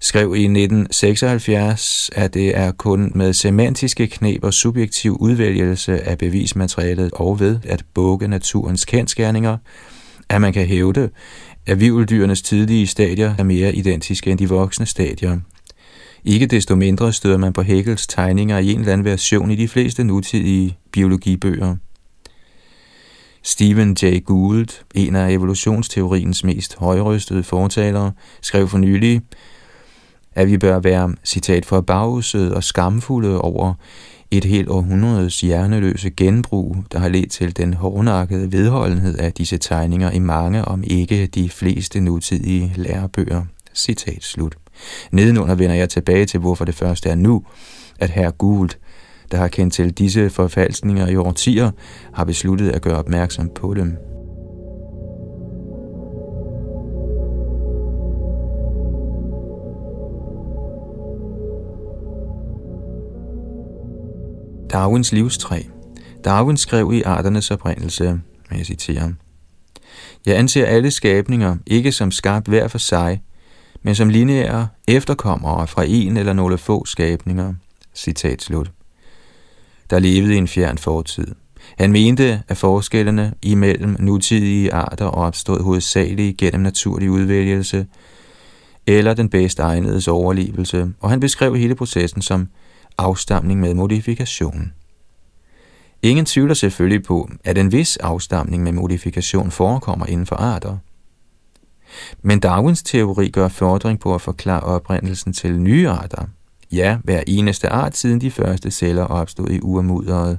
skrev 0.00 0.34
i 0.36 0.44
1976, 0.44 2.10
at 2.14 2.34
det 2.34 2.56
er 2.56 2.72
kun 2.72 3.12
med 3.14 3.32
semantiske 3.32 4.06
knep 4.06 4.44
og 4.44 4.54
subjektiv 4.54 5.16
udvælgelse 5.20 6.00
af 6.00 6.18
bevismaterialet 6.18 7.10
og 7.12 7.40
ved 7.40 7.58
at 7.64 7.84
bukke 7.94 8.28
naturens 8.28 8.84
kendskærninger, 8.84 9.56
at 10.28 10.40
man 10.40 10.52
kan 10.52 10.66
hævde, 10.66 11.10
at 11.66 11.80
viveldyrenes 11.80 12.42
tidlige 12.42 12.86
stadier 12.86 13.34
er 13.38 13.42
mere 13.44 13.74
identiske 13.74 14.30
end 14.30 14.38
de 14.38 14.48
voksne 14.48 14.86
stadier. 14.86 15.38
Ikke 16.24 16.46
desto 16.46 16.74
mindre 16.74 17.12
støder 17.12 17.36
man 17.36 17.52
på 17.52 17.62
Hegels 17.62 18.06
tegninger 18.06 18.58
i 18.58 18.72
en 18.72 18.80
eller 18.80 18.92
anden 18.92 19.04
version 19.04 19.50
i 19.50 19.56
de 19.56 19.68
fleste 19.68 20.04
nutidige 20.04 20.78
biologibøger. 20.92 21.76
Stephen 23.42 23.96
Jay 24.02 24.24
Gould, 24.24 24.68
en 24.94 25.16
af 25.16 25.32
evolutionsteoriens 25.32 26.44
mest 26.44 26.76
højrystede 26.78 27.42
fortalere, 27.42 28.12
skrev 28.42 28.68
for 28.68 28.78
nylig, 28.78 29.20
at 30.34 30.48
vi 30.48 30.58
bør 30.58 30.78
være, 30.78 31.14
citat, 31.24 31.66
for 31.66 31.80
og 32.54 32.64
skamfulde 32.64 33.40
over 33.40 33.74
et 34.30 34.44
helt 34.44 34.68
århundredes 34.68 35.40
hjerneløse 35.40 36.10
genbrug, 36.10 36.76
der 36.92 36.98
har 36.98 37.08
ledt 37.08 37.30
til 37.30 37.56
den 37.56 37.74
hårdnakkede 37.74 38.52
vedholdenhed 38.52 39.18
af 39.18 39.32
disse 39.32 39.58
tegninger 39.58 40.10
i 40.10 40.18
mange, 40.18 40.64
om 40.64 40.84
ikke 40.86 41.26
de 41.26 41.50
fleste 41.50 42.00
nutidige 42.00 42.72
lærebøger. 42.76 43.44
Citat 43.74 44.24
slut. 44.24 44.61
Nedenunder 45.12 45.54
vender 45.54 45.76
jeg 45.76 45.88
tilbage 45.88 46.26
til, 46.26 46.40
hvorfor 46.40 46.64
det 46.64 46.74
første 46.74 47.08
er 47.08 47.14
nu, 47.14 47.44
at 48.00 48.10
herr 48.10 48.30
Gould, 48.30 48.70
der 49.30 49.38
har 49.38 49.48
kendt 49.48 49.74
til 49.74 49.90
disse 49.90 50.30
forfalskninger 50.30 51.08
i 51.08 51.16
årtier, 51.16 51.70
har 52.14 52.24
besluttet 52.24 52.70
at 52.70 52.82
gøre 52.82 52.98
opmærksom 52.98 53.50
på 53.54 53.74
dem. 53.74 53.96
Darwins 64.72 65.12
livstræ. 65.12 65.62
Darwin 66.24 66.56
skrev 66.56 66.92
i 66.92 67.02
Arternes 67.02 67.50
oprindelse, 67.50 68.20
jeg 68.50 68.66
citerer, 68.66 69.10
Jeg 70.26 70.36
anser 70.36 70.66
alle 70.66 70.90
skabninger 70.90 71.56
ikke 71.66 71.92
som 71.92 72.10
skabt 72.10 72.48
hver 72.48 72.68
for 72.68 72.78
sig, 72.78 73.22
men 73.82 73.94
som 73.94 74.08
lineære 74.08 74.68
efterkommere 74.88 75.66
fra 75.66 75.84
en 75.86 76.16
eller 76.16 76.32
nogle 76.32 76.58
få 76.58 76.84
skabninger. 76.84 77.54
Citat 77.94 78.42
slut. 78.42 78.70
Der 79.90 79.98
levede 79.98 80.34
i 80.34 80.38
en 80.38 80.48
fjern 80.48 80.78
fortid. 80.78 81.34
Han 81.78 81.92
mente, 81.92 82.42
at 82.48 82.56
forskellene 82.56 83.34
imellem 83.42 83.96
nutidige 83.98 84.72
arter 84.72 85.06
opstod 85.06 85.62
hovedsageligt 85.62 86.36
gennem 86.36 86.60
naturlig 86.60 87.10
udvælgelse 87.10 87.86
eller 88.86 89.14
den 89.14 89.28
bedst 89.28 89.58
egnedes 89.58 90.08
overlevelse, 90.08 90.92
og 91.00 91.10
han 91.10 91.20
beskrev 91.20 91.56
hele 91.56 91.74
processen 91.74 92.22
som 92.22 92.48
afstamning 92.98 93.60
med 93.60 93.74
modifikation. 93.74 94.72
Ingen 96.02 96.26
tvivler 96.26 96.54
selvfølgelig 96.54 97.02
på, 97.02 97.30
at 97.44 97.58
en 97.58 97.72
vis 97.72 97.96
afstamning 97.96 98.62
med 98.62 98.72
modifikation 98.72 99.50
forekommer 99.50 100.06
inden 100.06 100.26
for 100.26 100.36
arter. 100.36 100.76
Men 102.22 102.40
Darwins 102.40 102.82
teori 102.82 103.30
gør 103.30 103.48
fordring 103.48 104.00
på 104.00 104.14
at 104.14 104.20
forklare 104.20 104.60
oprindelsen 104.60 105.32
til 105.32 105.60
nye 105.60 105.88
arter. 105.88 106.24
Ja, 106.72 106.98
hver 107.04 107.22
eneste 107.26 107.68
art 107.68 107.96
siden 107.96 108.20
de 108.20 108.30
første 108.30 108.70
celler 108.70 109.04
opstod 109.04 109.48
i 109.48 109.60
urmudderet. 109.60 110.38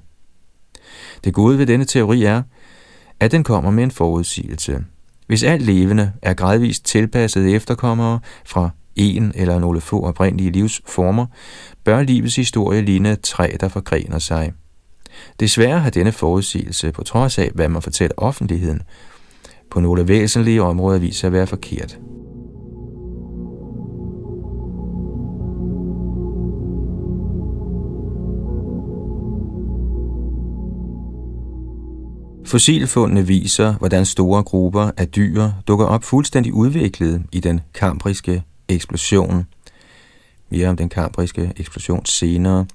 Det 1.23 1.33
gode 1.33 1.57
ved 1.57 1.65
denne 1.65 1.85
teori 1.85 2.23
er, 2.23 2.43
at 3.19 3.31
den 3.31 3.43
kommer 3.43 3.71
med 3.71 3.83
en 3.83 3.91
forudsigelse. 3.91 4.83
Hvis 5.27 5.43
alt 5.43 5.61
levende 5.61 6.11
er 6.21 6.33
gradvist 6.33 6.85
tilpasset 6.85 7.55
efterkommere 7.55 8.19
fra 8.45 8.69
en 8.95 9.31
eller 9.35 9.59
nogle 9.59 9.81
få 9.81 10.03
oprindelige 10.03 10.51
livsformer, 10.51 11.25
bør 11.83 12.01
livets 12.01 12.35
historie 12.35 12.81
ligne 12.81 13.11
et 13.11 13.21
træ, 13.21 13.55
der 13.59 13.67
forgrener 13.67 14.19
sig. 14.19 14.53
Desværre 15.39 15.79
har 15.79 15.89
denne 15.89 16.11
forudsigelse, 16.11 16.91
på 16.91 17.03
trods 17.03 17.37
af 17.37 17.51
hvad 17.55 17.69
man 17.69 17.81
fortæller 17.81 18.15
offentligheden, 18.17 18.81
på 19.73 19.79
nogle 19.79 20.07
væsentlige 20.07 20.61
områder 20.61 20.99
viser 20.99 21.19
sig 21.19 21.27
at 21.27 21.33
være 21.33 21.47
forkert. 21.47 21.99
Fossilfundene 32.45 33.27
viser, 33.27 33.73
hvordan 33.73 34.05
store 34.05 34.43
grupper 34.43 34.91
af 34.97 35.07
dyr 35.07 35.49
dukker 35.67 35.85
op 35.85 36.03
fuldstændig 36.03 36.53
udviklet 36.53 37.21
i 37.31 37.39
den 37.39 37.61
kambriske 37.73 38.43
eksplosion. 38.69 39.45
Mere 40.49 40.67
om 40.67 40.77
den 40.77 40.89
kambriske 40.89 41.53
eksplosion 41.57 42.05
senere. 42.05 42.65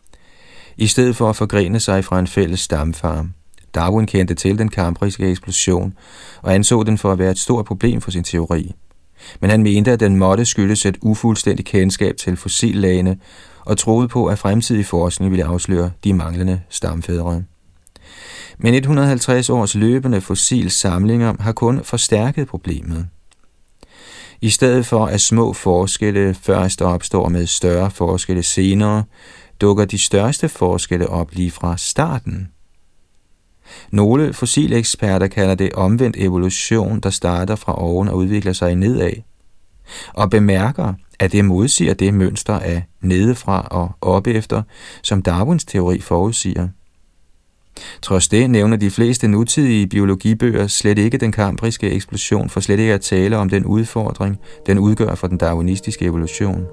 I 0.76 0.86
stedet 0.86 1.16
for 1.16 1.30
at 1.30 1.36
forgrene 1.36 1.80
sig 1.80 2.04
fra 2.04 2.18
en 2.18 2.26
fælles 2.26 2.60
stamfarm. 2.60 3.32
Darwin 3.74 4.06
kendte 4.06 4.34
til 4.34 4.58
den 4.58 4.68
kambriske 4.68 5.30
eksplosion 5.30 5.94
og 6.42 6.54
anså 6.54 6.82
den 6.82 6.98
for 6.98 7.12
at 7.12 7.18
være 7.18 7.30
et 7.30 7.38
stort 7.38 7.64
problem 7.64 8.00
for 8.00 8.10
sin 8.10 8.24
teori. 8.24 8.72
Men 9.40 9.50
han 9.50 9.62
mente, 9.62 9.92
at 9.92 10.00
den 10.00 10.16
måtte 10.16 10.44
skyldes 10.44 10.86
et 10.86 10.98
ufuldstændigt 11.02 11.68
kendskab 11.68 12.16
til 12.16 12.36
fossillagene 12.36 13.18
og 13.60 13.78
troede 13.78 14.08
på, 14.08 14.26
at 14.26 14.38
fremtidig 14.38 14.86
forskning 14.86 15.30
ville 15.30 15.44
afsløre 15.44 15.90
de 16.04 16.14
manglende 16.14 16.60
stamfædre. 16.68 17.42
Men 18.58 18.74
150 18.74 19.50
års 19.50 19.74
løbende 19.74 20.20
fossilsamlinger 20.20 21.34
har 21.40 21.52
kun 21.52 21.84
forstærket 21.84 22.48
problemet. 22.48 23.06
I 24.40 24.50
stedet 24.50 24.86
for 24.86 25.06
at 25.06 25.20
små 25.20 25.52
forskelle 25.52 26.34
først 26.34 26.82
opstår 26.82 27.28
med 27.28 27.46
større 27.46 27.90
forskelle 27.90 28.42
senere, 28.42 29.04
dukker 29.60 29.84
de 29.84 29.98
største 29.98 30.48
forskelle 30.48 31.08
op 31.08 31.32
lige 31.32 31.50
fra 31.50 31.76
starten. 31.76 32.48
Nogle 33.90 34.32
fossileksperter 34.32 35.26
kalder 35.26 35.54
det 35.54 35.72
omvendt 35.72 36.16
evolution, 36.18 37.00
der 37.00 37.10
starter 37.10 37.56
fra 37.56 37.82
oven 37.82 38.08
og 38.08 38.16
udvikler 38.16 38.52
sig 38.52 38.74
nedad, 38.74 39.12
og 40.14 40.30
bemærker, 40.30 40.94
at 41.18 41.32
det 41.32 41.44
modsiger 41.44 41.94
det 41.94 42.14
mønster 42.14 42.58
af 42.58 42.82
nedefra 43.00 43.68
og 43.70 43.90
op 44.00 44.26
efter, 44.26 44.62
som 45.02 45.22
Darwins 45.22 45.64
teori 45.64 46.00
forudsiger. 46.00 46.68
Trods 48.02 48.28
det 48.28 48.50
nævner 48.50 48.76
de 48.76 48.90
fleste 48.90 49.28
nutidige 49.28 49.86
biologibøger 49.86 50.66
slet 50.66 50.98
ikke 50.98 51.18
den 51.18 51.32
kambriske 51.32 51.90
eksplosion, 51.90 52.48
for 52.50 52.60
slet 52.60 52.78
ikke 52.78 52.94
at 52.94 53.00
tale 53.00 53.36
om 53.36 53.48
den 53.48 53.64
udfordring, 53.64 54.38
den 54.66 54.78
udgør 54.78 55.14
for 55.14 55.26
den 55.26 55.38
darwinistiske 55.38 56.04
evolution. 56.04 56.66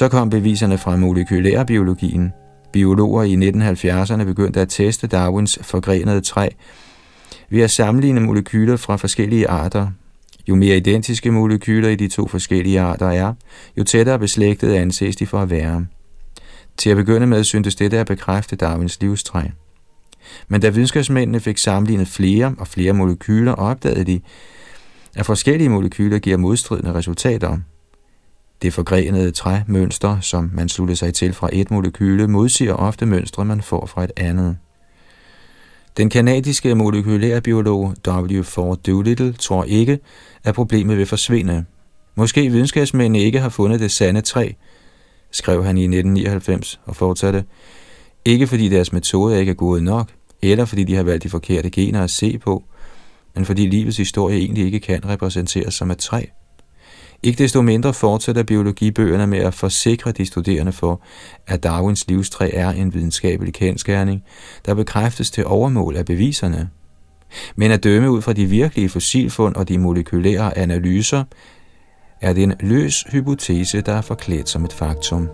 Så 0.00 0.08
kom 0.08 0.30
beviserne 0.30 0.78
fra 0.78 0.96
molekylærbiologien. 0.96 2.32
Biologer 2.72 3.22
i 3.22 3.34
1970'erne 3.34 4.24
begyndte 4.24 4.60
at 4.60 4.68
teste 4.68 5.06
Darwins 5.06 5.58
forgrenede 5.62 6.20
træ 6.20 6.48
ved 7.50 7.62
at 7.62 7.70
sammenligne 7.70 8.20
molekyler 8.20 8.76
fra 8.76 8.96
forskellige 8.96 9.48
arter. 9.48 9.88
Jo 10.48 10.54
mere 10.54 10.76
identiske 10.76 11.30
molekyler 11.30 11.88
i 11.88 11.94
de 11.94 12.08
to 12.08 12.26
forskellige 12.26 12.80
arter 12.80 13.08
er, 13.08 13.34
jo 13.78 13.84
tættere 13.84 14.18
beslægtet 14.18 14.72
anses 14.72 15.16
de 15.16 15.26
for 15.26 15.38
at 15.38 15.50
være. 15.50 15.86
Til 16.76 16.90
at 16.90 16.96
begynde 16.96 17.26
med 17.26 17.44
syntes 17.44 17.74
dette 17.74 17.98
at 17.98 18.06
bekræfte 18.06 18.56
Darwins 18.56 19.00
livstræ. 19.00 19.42
Men 20.48 20.60
da 20.60 20.68
videnskabsmændene 20.68 21.40
fik 21.40 21.58
sammenlignet 21.58 22.08
flere 22.08 22.54
og 22.58 22.66
flere 22.66 22.92
molekyler, 22.92 23.52
opdagede 23.52 24.04
de, 24.04 24.20
at 25.16 25.26
forskellige 25.26 25.68
molekyler 25.68 26.18
giver 26.18 26.36
modstridende 26.36 26.94
resultater– 26.94 27.58
det 28.62 28.72
forgrenede 28.72 29.30
træmønster, 29.30 30.20
som 30.20 30.50
man 30.54 30.68
slutter 30.68 30.94
sig 30.94 31.14
til 31.14 31.32
fra 31.32 31.48
et 31.52 31.70
molekyle, 31.70 32.28
modsiger 32.28 32.74
ofte 32.74 33.06
mønstre, 33.06 33.44
man 33.44 33.62
får 33.62 33.86
fra 33.86 34.04
et 34.04 34.12
andet. 34.16 34.56
Den 35.96 36.10
kanadiske 36.10 36.74
molekylærbiolog 36.74 37.94
W. 38.08 38.42
Ford 38.42 38.78
Doolittle 38.86 39.32
tror 39.32 39.64
ikke, 39.64 39.98
at 40.44 40.54
problemet 40.54 40.98
vil 40.98 41.06
forsvinde. 41.06 41.64
Måske 42.14 42.50
videnskabsmændene 42.50 43.24
ikke 43.24 43.40
har 43.40 43.48
fundet 43.48 43.80
det 43.80 43.90
sande 43.90 44.20
træ, 44.20 44.52
skrev 45.30 45.64
han 45.64 45.78
i 45.78 45.84
1999 45.84 46.80
og 46.84 46.96
fortsatte. 46.96 47.44
Ikke 48.24 48.46
fordi 48.46 48.68
deres 48.68 48.92
metoder 48.92 49.36
ikke 49.36 49.50
er 49.50 49.54
gode 49.54 49.84
nok, 49.84 50.08
eller 50.42 50.64
fordi 50.64 50.84
de 50.84 50.94
har 50.94 51.02
valgt 51.02 51.22
de 51.22 51.28
forkerte 51.28 51.70
gener 51.70 52.04
at 52.04 52.10
se 52.10 52.38
på, 52.38 52.64
men 53.34 53.44
fordi 53.44 53.66
livets 53.66 53.96
historie 53.96 54.38
egentlig 54.38 54.64
ikke 54.64 54.80
kan 54.80 55.08
repræsenteres 55.08 55.74
som 55.74 55.90
et 55.90 55.98
træ. 55.98 56.24
Ikke 57.22 57.42
desto 57.42 57.62
mindre 57.62 57.94
fortsætter 57.94 58.42
biologibøgerne 58.42 59.26
med 59.26 59.38
at 59.38 59.54
forsikre 59.54 60.12
de 60.12 60.26
studerende 60.26 60.72
for, 60.72 61.02
at 61.46 61.62
Darwins 61.62 62.08
livstræ 62.08 62.50
er 62.52 62.70
en 62.70 62.94
videnskabelig 62.94 63.54
kendskærning, 63.54 64.22
der 64.66 64.74
bekræftes 64.74 65.30
til 65.30 65.46
overmål 65.46 65.96
af 65.96 66.04
beviserne. 66.04 66.70
Men 67.56 67.70
at 67.70 67.84
dømme 67.84 68.10
ud 68.10 68.22
fra 68.22 68.32
de 68.32 68.46
virkelige 68.46 68.88
fossilfund 68.88 69.56
og 69.56 69.68
de 69.68 69.78
molekylære 69.78 70.58
analyser, 70.58 71.24
er 72.20 72.32
det 72.32 72.42
en 72.42 72.54
løs 72.60 73.04
hypotese, 73.12 73.80
der 73.80 73.92
er 73.92 74.02
forklædt 74.02 74.48
som 74.48 74.64
et 74.64 74.72
faktum. 74.72 75.28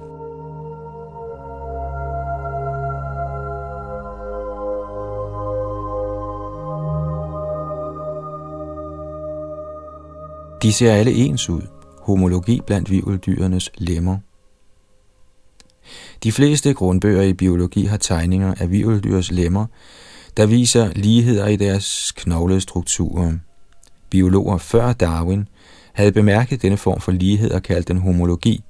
De 10.63 10.73
ser 10.73 10.93
alle 10.93 11.13
ens 11.13 11.49
ud 11.49 11.76
homologi 12.07 12.61
blandt 12.67 12.91
viveldyrenes 12.91 13.71
lemmer. 13.79 14.19
De 16.23 16.33
fleste 16.33 16.75
grundbøger 16.75 17.23
i 17.23 17.33
biologi 17.33 17.85
har 17.85 17.97
tegninger 17.97 18.55
af 18.61 18.71
viveldyrs 18.71 19.31
lemmer, 19.31 19.67
der 20.37 20.47
viser 20.47 20.93
ligheder 20.95 21.47
i 21.47 21.57
deres 21.57 22.13
knoglestrukturer. 22.17 23.33
Biologer 24.11 24.59
før 24.59 24.93
Darwin 24.93 25.49
havde 25.93 26.13
bemærket 26.13 26.63
denne 26.63 26.77
form 26.77 27.01
for 27.01 27.13
lighed 27.13 27.51
og 27.51 27.63
kaldt 27.63 27.89
den 27.89 27.99
homologi, 27.99 28.65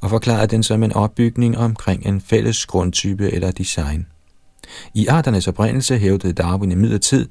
og 0.00 0.10
forklaret 0.10 0.50
den 0.50 0.62
som 0.62 0.82
en 0.82 0.92
opbygning 0.92 1.58
omkring 1.58 2.06
en 2.06 2.20
fælles 2.20 2.66
grundtype 2.66 3.30
eller 3.30 3.50
design. 3.50 4.06
I 4.94 5.06
arternes 5.06 5.48
oprindelse 5.48 5.98
hævdede 5.98 6.32
Darwin 6.32 6.72
i 6.72 7.24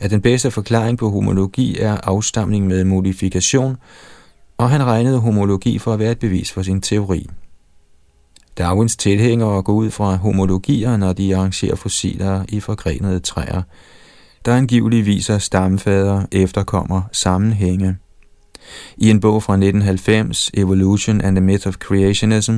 at 0.00 0.10
den 0.10 0.20
bedste 0.20 0.50
forklaring 0.50 0.98
på 0.98 1.10
homologi 1.10 1.78
er 1.78 1.96
afstamning 2.02 2.66
med 2.66 2.84
modifikation, 2.84 3.76
og 4.60 4.70
han 4.70 4.84
regnede 4.84 5.18
homologi 5.18 5.78
for 5.78 5.92
at 5.92 5.98
være 5.98 6.12
et 6.12 6.18
bevis 6.18 6.52
for 6.52 6.62
sin 6.62 6.80
teori. 6.80 7.26
Darwins 8.58 8.96
tilhængere 8.96 9.62
går 9.62 9.72
ud 9.72 9.90
fra 9.90 10.16
homologier, 10.16 10.96
når 10.96 11.12
de 11.12 11.36
arrangerer 11.36 11.76
fossiler 11.76 12.44
i 12.48 12.60
forgrenede 12.60 13.20
træer, 13.20 13.62
der 14.44 14.56
angiveligt 14.56 15.06
viser 15.06 15.38
stamfader, 15.38 16.26
efterkommer, 16.32 17.02
sammenhænge. 17.12 17.96
I 18.96 19.10
en 19.10 19.20
bog 19.20 19.42
fra 19.42 19.52
1990, 19.52 20.50
Evolution 20.54 21.20
and 21.20 21.36
the 21.36 21.44
Myth 21.44 21.68
of 21.68 21.74
Creationism, 21.74 22.56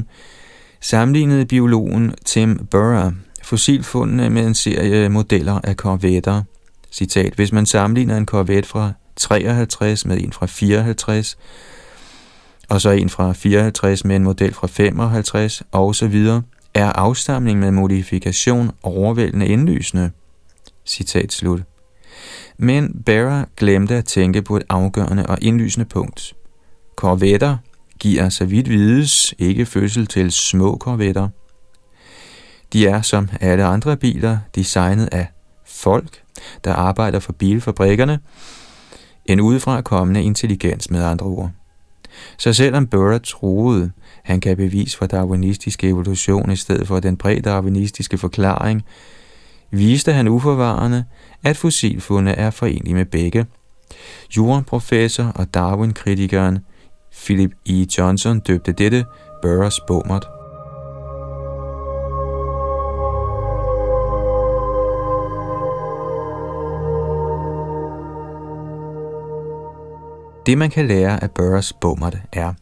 sammenlignede 0.81 1.47
biologen 1.47 2.15
Tim 2.25 2.67
Burr 2.71 3.13
fossilfundene 3.43 4.31
med 4.31 4.47
en 4.47 4.55
serie 4.55 5.09
modeller 5.09 5.61
af 5.65 5.77
korvetter. 5.77 6.43
Citat, 6.91 7.35
hvis 7.35 7.53
man 7.53 7.67
sammenligner 7.67 8.17
en 8.17 8.27
korvet 8.27 8.67
fra 8.67 8.93
53 9.17 10.07
med 10.07 10.21
en 10.21 10.33
fra 10.33 10.47
54, 10.47 11.37
og 12.73 12.81
så 12.81 12.91
en 12.91 13.09
fra 13.09 13.33
54 13.33 14.05
med 14.05 14.17
en 14.17 14.25
model 14.25 14.55
fra 14.55 14.67
55 14.67 15.63
og 15.73 15.95
så 15.95 16.07
videre, 16.07 16.43
er 16.75 16.93
afstamning 16.93 17.59
med 17.59 17.71
modifikation 17.71 18.71
overvældende 18.83 19.47
indlysende. 19.47 20.11
Citat 20.87 21.33
slut. 21.33 21.63
Men 22.59 23.03
Barra 23.07 23.45
glemte 23.57 23.95
at 23.95 24.05
tænke 24.05 24.43
på 24.43 24.57
et 24.57 24.63
afgørende 24.69 25.27
og 25.27 25.39
indlysende 25.41 25.85
punkt. 25.85 26.35
Korvetter 26.97 27.57
giver, 27.99 28.29
så 28.29 28.45
vidt 28.45 28.69
vides, 28.69 29.35
ikke 29.39 29.67
fødsel 29.67 30.07
til 30.07 30.33
små 30.33 30.77
korvetter. 30.77 31.29
De 32.73 32.87
er, 32.87 33.03
som 33.03 33.29
alle 33.41 33.65
andre 33.65 33.97
biler, 33.97 34.39
designet 34.55 35.09
af 35.13 35.27
folk, 35.67 36.23
der 36.65 36.73
arbejder 36.73 37.19
for 37.19 37.33
bilfabrikkerne, 37.33 38.19
en 39.27 39.41
udefra 39.41 39.83
kommende 39.83 40.23
intelligens 40.23 40.91
med 40.91 41.03
andre 41.03 41.27
ord. 41.27 41.51
Så 42.37 42.53
selvom 42.53 42.87
Burra 42.87 43.19
troede, 43.19 43.91
han 44.23 44.41
kan 44.41 44.57
bevise 44.57 44.99
for 44.99 45.07
darwinistisk 45.07 45.85
evolution 45.85 46.51
i 46.51 46.57
stedet 46.57 46.87
for 46.87 47.01
den 47.01 47.17
prædarwinistiske 47.17 48.19
forklaring, 48.19 48.83
viste 49.71 50.13
han 50.13 50.29
uforvarende, 50.29 51.05
at 51.45 51.57
fossilfunde 51.57 52.31
er 52.31 52.51
forenlige 52.51 52.95
med 52.95 53.07
begge. 53.07 53.47
Juraprofessor 54.37 55.25
og 55.25 55.55
Darwin-kritikeren 55.55 56.59
Philip 57.13 57.51
E. 57.67 57.87
Johnson 57.99 58.41
døbte 58.41 58.73
dette 58.73 59.05
Burras 59.43 59.81
bommert. 59.87 60.42
Det 70.47 70.59
man 70.59 70.71
kan 70.71 70.87
lære 70.87 71.23
af 71.23 71.31
Burrs 71.31 71.73
bommert 71.73 72.17
er, 72.33 72.53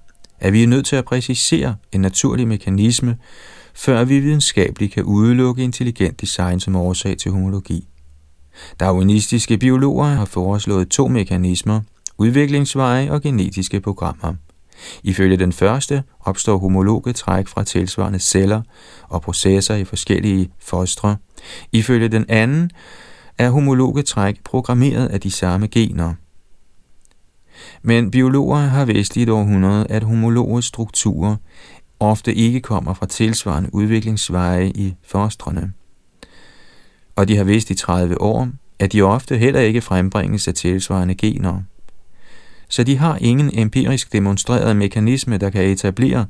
at 0.41 0.53
vi 0.53 0.63
er 0.63 0.67
nødt 0.67 0.87
til 0.87 0.97
at 0.97 1.05
præcisere 1.05 1.77
en 1.93 2.01
naturlig 2.01 2.49
mekanisme, 2.49 3.17
før 3.75 4.05
vi 4.05 4.19
videnskabeligt 4.21 4.93
kan 4.93 5.03
udelukke 5.03 5.63
intelligent 5.63 6.21
design 6.21 6.61
som 6.61 6.77
årsag 6.77 7.19
til 7.19 7.31
homologi. 7.31 7.89
Darwinistiske 8.81 9.59
biologer 9.59 10.05
har 10.05 10.25
foreslået 10.25 10.89
to 10.89 11.09
mekanismer, 11.09 11.81
udviklingsveje 12.19 13.11
og 13.11 13.23
genetiske 13.23 13.81
programmer. 13.81 14.35
Ifølge 15.03 15.37
den 15.37 15.53
første 15.53 16.03
opstår 16.21 16.59
homologe 16.59 17.13
træk 17.13 17.49
fra 17.49 17.65
tilsvarende 17.65 18.19
celler 18.19 18.63
og 19.09 19.23
processer 19.23 19.75
i 19.75 19.85
forskellige 19.85 20.51
fostre. 20.59 21.17
Ifølge 21.73 22.09
den 22.09 22.25
anden 22.29 22.71
er 23.39 23.51
homologe 23.51 24.03
træk 24.03 24.45
programmeret 24.45 25.07
af 25.09 25.21
de 25.21 25.31
samme 25.31 25.67
gener– 25.67 26.15
men 27.83 28.11
biologer 28.11 28.57
har 28.57 28.85
vist 28.85 29.17
i 29.17 29.23
et 29.23 29.29
århundrede, 29.29 29.87
at 29.91 30.03
homologe 30.03 30.63
strukturer 30.63 31.37
ofte 32.01 32.35
ikke 32.35 32.61
kommer 32.61 32.95
fra 32.95 33.07
tilsvarende 33.07 33.75
udviklingsveje 33.75 34.69
i 34.75 34.95
fostrene. 35.03 35.73
Og 37.17 37.29
de 37.29 37.37
har 37.37 37.45
vist 37.45 37.71
i 37.71 37.75
30 37.75 38.21
år, 38.21 38.49
at 38.79 38.93
de 38.93 39.03
ofte 39.03 39.39
heller 39.39 39.61
ikke 39.61 39.81
frembringes 39.81 40.49
af 40.49 40.55
tilsvarende 40.55 41.15
gener. 41.15 41.63
Så 42.69 42.85
de 42.85 42.97
har 42.97 43.17
ingen 43.21 43.51
empirisk 43.59 44.13
demonstreret 44.13 44.77
mekanisme, 44.77 45.39
der 45.39 45.51
kan 45.51 45.65
etablere, 45.65 46.27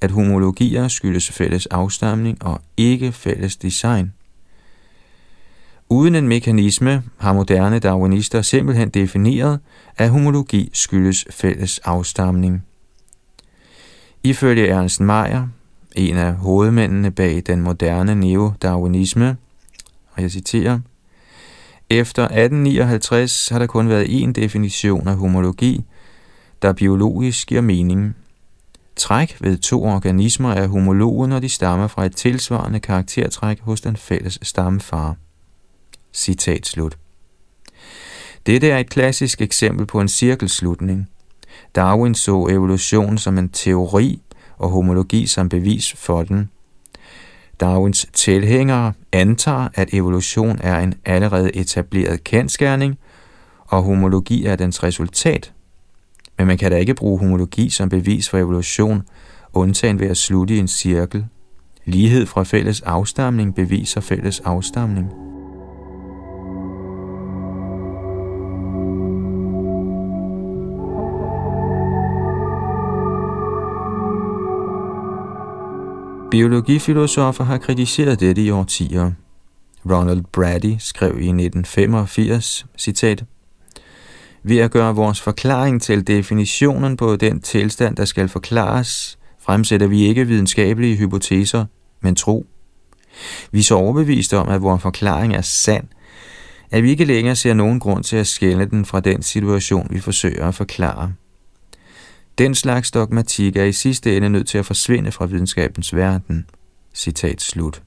at 0.00 0.10
homologier 0.10 0.88
skyldes 0.88 1.30
fælles 1.30 1.66
afstamning 1.66 2.44
og 2.44 2.60
ikke 2.76 3.12
fælles 3.12 3.56
design. 3.56 4.12
Uden 5.92 6.14
en 6.14 6.28
mekanisme 6.28 7.02
har 7.18 7.32
moderne 7.32 7.78
darwinister 7.78 8.42
simpelthen 8.42 8.88
defineret, 8.88 9.60
at 9.98 10.10
homologi 10.10 10.70
skyldes 10.72 11.24
fælles 11.30 11.78
afstamning. 11.78 12.64
Ifølge 14.22 14.66
Ernst 14.68 15.00
Mayr, 15.00 15.46
en 15.96 16.16
af 16.16 16.34
hovedmændene 16.34 17.10
bag 17.10 17.42
den 17.46 17.60
moderne 17.60 18.14
neo-darwinisme, 18.14 19.36
og 20.12 20.22
jeg 20.22 20.30
citerer, 20.30 20.78
efter 21.90 22.22
1859 22.22 23.48
har 23.48 23.58
der 23.58 23.66
kun 23.66 23.88
været 23.88 24.06
én 24.06 24.32
definition 24.32 25.08
af 25.08 25.16
homologi, 25.16 25.84
der 26.62 26.72
biologisk 26.72 27.48
giver 27.48 27.60
mening. 27.60 28.16
Træk 28.96 29.36
ved 29.40 29.58
to 29.58 29.84
organismer 29.84 30.52
er 30.52 30.66
homologe, 30.66 31.28
når 31.28 31.38
de 31.38 31.48
stammer 31.48 31.86
fra 31.86 32.06
et 32.06 32.16
tilsvarende 32.16 32.80
karaktertræk 32.80 33.60
hos 33.60 33.80
den 33.80 33.96
fælles 33.96 34.38
stammefar. 34.42 35.16
Citat 36.12 36.66
slut. 36.66 36.98
Dette 38.46 38.70
er 38.70 38.78
et 38.78 38.90
klassisk 38.90 39.40
eksempel 39.40 39.86
på 39.86 40.00
en 40.00 40.08
cirkelslutning. 40.08 41.08
Darwin 41.74 42.14
så 42.14 42.46
evolution 42.50 43.18
som 43.18 43.38
en 43.38 43.48
teori 43.48 44.20
og 44.58 44.68
homologi 44.68 45.26
som 45.26 45.48
bevis 45.48 45.92
for 45.92 46.22
den. 46.22 46.50
Darwins 47.60 48.06
tilhængere 48.12 48.92
antager, 49.12 49.68
at 49.74 49.94
evolution 49.94 50.58
er 50.62 50.78
en 50.78 50.94
allerede 51.04 51.56
etableret 51.56 52.24
kendskærning, 52.24 52.98
og 53.60 53.82
homologi 53.82 54.44
er 54.44 54.56
dens 54.56 54.82
resultat. 54.82 55.52
Men 56.38 56.46
man 56.46 56.58
kan 56.58 56.70
da 56.70 56.76
ikke 56.76 56.94
bruge 56.94 57.18
homologi 57.18 57.70
som 57.70 57.88
bevis 57.88 58.28
for 58.28 58.38
evolution, 58.38 59.02
undtagen 59.52 60.00
ved 60.00 60.08
at 60.08 60.16
slutte 60.16 60.54
i 60.54 60.58
en 60.58 60.68
cirkel. 60.68 61.26
Lighed 61.84 62.26
fra 62.26 62.42
fælles 62.42 62.80
afstamning 62.80 63.54
beviser 63.54 64.00
fælles 64.00 64.40
afstamning. 64.40 65.31
Biologifilosofer 76.32 77.44
har 77.44 77.58
kritiseret 77.58 78.20
dette 78.20 78.42
i 78.42 78.50
årtier. 78.50 79.10
Ronald 79.90 80.24
Brady 80.32 80.76
skrev 80.78 81.10
i 81.10 81.28
1985, 81.28 82.66
citat, 82.78 83.24
Ved 84.42 84.58
at 84.58 84.70
gøre 84.70 84.94
vores 84.94 85.20
forklaring 85.20 85.82
til 85.82 86.06
definitionen 86.06 86.96
på 86.96 87.16
den 87.16 87.40
tilstand, 87.40 87.96
der 87.96 88.04
skal 88.04 88.28
forklares, 88.28 89.18
fremsætter 89.40 89.86
vi 89.86 90.02
ikke 90.02 90.26
videnskabelige 90.26 90.96
hypoteser, 90.96 91.64
men 92.00 92.14
tro. 92.14 92.46
Vi 93.50 93.58
er 93.58 93.62
så 93.62 93.74
overbeviste 93.74 94.36
om, 94.36 94.48
at 94.48 94.62
vores 94.62 94.82
forklaring 94.82 95.34
er 95.34 95.42
sand, 95.42 95.84
at 96.70 96.82
vi 96.82 96.90
ikke 96.90 97.04
længere 97.04 97.36
ser 97.36 97.54
nogen 97.54 97.80
grund 97.80 98.04
til 98.04 98.16
at 98.16 98.26
skælne 98.26 98.66
den 98.66 98.84
fra 98.84 99.00
den 99.00 99.22
situation, 99.22 99.86
vi 99.90 100.00
forsøger 100.00 100.48
at 100.48 100.54
forklare. 100.54 101.12
Den 102.38 102.54
slags 102.54 102.90
dogmatik 102.90 103.56
er 103.56 103.64
i 103.64 103.72
sidste 103.72 104.16
ende 104.16 104.28
nødt 104.28 104.48
til 104.48 104.58
at 104.58 104.66
forsvinde 104.66 105.12
fra 105.12 105.26
videnskabens 105.26 105.94
verden. 105.94 106.46
Citat 106.94 107.40
slut. 107.42 107.82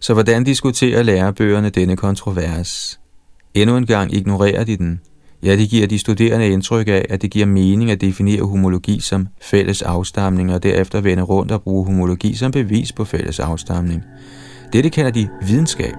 Så 0.00 0.14
hvordan 0.14 0.44
diskuterer 0.44 1.02
lærebøgerne 1.02 1.70
denne 1.70 1.96
kontrovers? 1.96 3.00
Endnu 3.54 3.76
en 3.76 3.86
gang 3.86 4.14
ignorerer 4.14 4.64
de 4.64 4.76
den. 4.76 5.00
Ja, 5.42 5.56
det 5.56 5.68
giver 5.68 5.86
de 5.86 5.98
studerende 5.98 6.48
indtryk 6.48 6.88
af, 6.88 7.06
at 7.10 7.22
det 7.22 7.30
giver 7.30 7.46
mening 7.46 7.90
at 7.90 8.00
definere 8.00 8.42
homologi 8.42 9.00
som 9.00 9.28
fælles 9.40 9.82
afstamning, 9.82 10.52
og 10.52 10.62
derefter 10.62 11.00
vende 11.00 11.22
rundt 11.22 11.52
og 11.52 11.62
bruge 11.62 11.86
homologi 11.86 12.34
som 12.34 12.52
bevis 12.52 12.92
på 12.92 13.04
fælles 13.04 13.40
afstamning. 13.40 14.02
Dette 14.72 14.90
kalder 14.90 15.10
de 15.10 15.28
videnskab. 15.46 15.94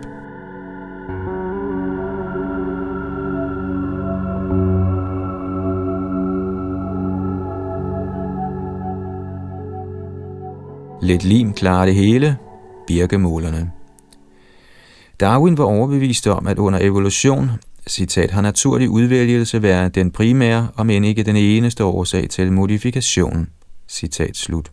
Lidt 11.05 11.23
lim 11.23 11.53
klarer 11.53 11.85
det 11.85 11.95
hele. 11.95 12.37
Birkemålerne. 12.87 13.71
Darwin 15.19 15.57
var 15.57 15.63
overbevist 15.63 16.27
om, 16.27 16.47
at 16.47 16.59
under 16.59 16.79
evolution, 16.79 17.51
citat, 17.87 18.31
har 18.31 18.41
naturlig 18.41 18.89
udvælgelse 18.89 19.61
været 19.61 19.95
den 19.95 20.11
primære, 20.11 20.67
om 20.75 20.89
end 20.89 21.05
ikke 21.05 21.23
den 21.23 21.35
eneste 21.35 21.83
årsag 21.83 22.29
til 22.29 22.51
modifikation. 22.51 23.47
Citat 23.87 24.37
slut. 24.37 24.71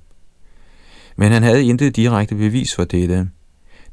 Men 1.16 1.32
han 1.32 1.42
havde 1.42 1.64
intet 1.64 1.96
direkte 1.96 2.34
bevis 2.34 2.74
for 2.74 2.84
dette. 2.84 3.28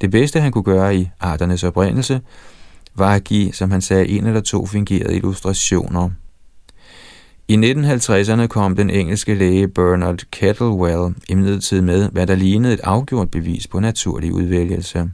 Det 0.02 0.12
bedste, 0.12 0.42
han 0.42 0.52
kunne 0.52 0.64
gøre 0.64 0.96
i 0.96 1.10
arternes 1.20 1.64
oprindelse, 1.64 2.22
var 2.96 3.16
at 3.16 3.24
give, 3.24 3.54
som 3.54 3.72
han 3.72 3.82
sagde, 3.82 4.08
en 4.08 4.28
eller 4.28 4.42
to 4.42 4.66
fingerede 4.66 5.16
illustrationer– 5.16 6.10
i 7.50 7.56
1950'erne 7.56 8.48
kom 8.48 8.76
den 8.76 8.90
engelske 8.90 9.34
læge 9.34 9.68
Bernard 9.68 10.20
Kettlewell 10.32 11.16
imidlertid 11.30 11.82
med, 11.82 12.10
hvad 12.10 12.28
der 12.28 12.36
lignede 12.36 12.74
et 12.74 12.80
afgjort 12.84 13.32
bevis 13.32 13.68
på 13.68 13.80
naturlig 13.80 14.34
udvælgelse. 14.34 15.12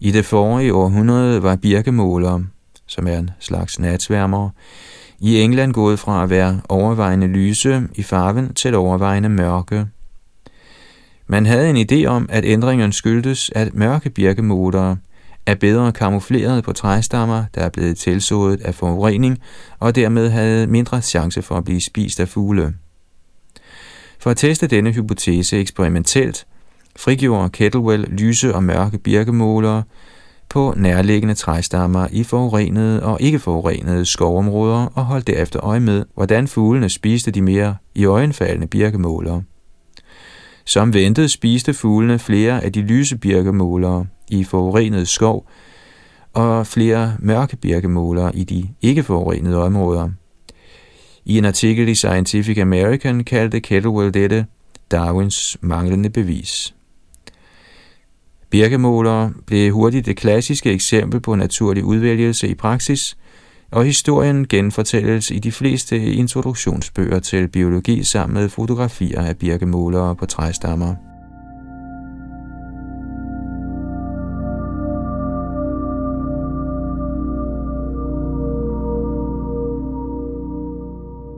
I 0.00 0.10
det 0.10 0.24
forrige 0.24 0.74
århundrede 0.74 1.42
var 1.42 1.56
birkemåler, 1.56 2.42
som 2.86 3.06
er 3.06 3.18
en 3.18 3.30
slags 3.40 3.78
natsværmer, 3.78 4.50
i 5.20 5.40
England 5.40 5.72
gået 5.72 5.98
fra 5.98 6.22
at 6.22 6.30
være 6.30 6.60
overvejende 6.68 7.26
lyse 7.26 7.82
i 7.94 8.02
farven 8.02 8.54
til 8.54 8.74
overvejende 8.74 9.28
mørke. 9.28 9.86
Man 11.26 11.46
havde 11.46 11.70
en 11.70 11.86
idé 11.90 12.06
om, 12.06 12.28
at 12.32 12.44
ændringen 12.44 12.92
skyldtes, 12.92 13.50
at 13.54 13.74
mørke 13.74 14.10
birkemålere 14.10 14.96
er 15.46 15.54
bedre 15.54 15.92
kamufleret 15.92 16.64
på 16.64 16.72
træstammer, 16.72 17.44
der 17.54 17.60
er 17.60 17.68
blevet 17.68 17.96
tilsået 17.96 18.60
af 18.60 18.74
forurening, 18.74 19.38
og 19.78 19.94
dermed 19.94 20.30
havde 20.30 20.66
mindre 20.66 21.02
chance 21.02 21.42
for 21.42 21.56
at 21.56 21.64
blive 21.64 21.80
spist 21.80 22.20
af 22.20 22.28
fugle. 22.28 22.74
For 24.18 24.30
at 24.30 24.36
teste 24.36 24.66
denne 24.66 24.92
hypotese 24.92 25.58
eksperimentelt, 25.58 26.46
frigjorde 26.96 27.48
Kettlewell 27.48 28.02
lyse 28.02 28.54
og 28.54 28.64
mørke 28.64 28.98
birkemålere 28.98 29.82
på 30.48 30.74
nærliggende 30.76 31.34
træstammer 31.34 32.08
i 32.10 32.24
forurenede 32.24 33.02
og 33.02 33.20
ikke 33.20 33.38
forurenede 33.38 34.04
skovområder 34.04 34.86
og 34.94 35.04
holdt 35.04 35.26
derefter 35.26 35.64
øje 35.64 35.80
med, 35.80 36.04
hvordan 36.14 36.48
fuglene 36.48 36.88
spiste 36.88 37.30
de 37.30 37.42
mere 37.42 37.76
i 37.94 38.04
øjenfaldende 38.04 38.66
birkemålere. 38.66 39.42
Som 40.64 40.94
ventet 40.94 41.30
spiste 41.30 41.74
fuglene 41.74 42.18
flere 42.18 42.64
af 42.64 42.72
de 42.72 42.80
lyse 42.80 43.16
birkemålere, 43.16 44.06
i 44.28 44.44
forurenet 44.44 45.08
skov 45.08 45.48
og 46.34 46.66
flere 46.66 47.16
mørke 47.18 47.56
birkemåler 47.56 48.30
i 48.34 48.44
de 48.44 48.68
ikke 48.82 49.02
forurenede 49.02 49.62
områder. 49.62 50.08
I 51.24 51.38
en 51.38 51.44
artikel 51.44 51.88
i 51.88 51.94
Scientific 51.94 52.58
American 52.58 53.24
kaldte 53.24 53.60
Kettlewell 53.60 54.14
dette 54.14 54.46
Darwins 54.90 55.56
manglende 55.60 56.10
bevis. 56.10 56.74
Birkemåler 58.50 59.30
blev 59.46 59.72
hurtigt 59.72 60.06
det 60.06 60.16
klassiske 60.16 60.72
eksempel 60.72 61.20
på 61.20 61.34
naturlig 61.34 61.84
udvælgelse 61.84 62.48
i 62.48 62.54
praksis, 62.54 63.16
og 63.70 63.84
historien 63.84 64.48
genfortælles 64.48 65.30
i 65.30 65.38
de 65.38 65.52
fleste 65.52 66.12
introduktionsbøger 66.12 67.20
til 67.20 67.48
biologi 67.48 68.04
sammen 68.04 68.34
med 68.34 68.48
fotografier 68.48 69.22
af 69.22 69.38
birkemålere 69.38 70.16
på 70.16 70.26
træstammer. 70.26 71.13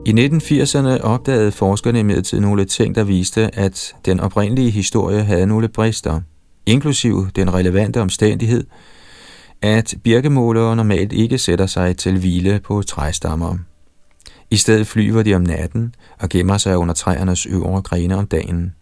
I 0.07 0.11
1980'erne 0.11 1.01
opdagede 1.01 1.51
forskerne 1.51 1.99
imidlertid 1.99 2.39
nogle 2.39 2.65
ting, 2.65 2.95
der 2.95 3.03
viste, 3.03 3.55
at 3.55 3.95
den 4.05 4.19
oprindelige 4.19 4.69
historie 4.69 5.23
havde 5.23 5.45
nogle 5.45 5.67
brister, 5.67 6.21
inklusiv 6.65 7.27
den 7.35 7.53
relevante 7.53 8.01
omstændighed, 8.01 8.63
at 9.61 9.95
birkemålere 10.03 10.75
normalt 10.75 11.13
ikke 11.13 11.37
sætter 11.37 11.65
sig 11.65 11.97
til 11.97 12.19
hvile 12.19 12.59
på 12.63 12.81
træstammer. 12.81 13.57
I 14.49 14.57
stedet 14.57 14.87
flyver 14.87 15.23
de 15.23 15.35
om 15.35 15.41
natten 15.41 15.95
og 16.19 16.29
gemmer 16.29 16.57
sig 16.57 16.77
under 16.77 16.93
træernes 16.93 17.45
øvre 17.45 17.81
grene 17.81 18.15
om 18.15 18.27
dagen. 18.27 18.73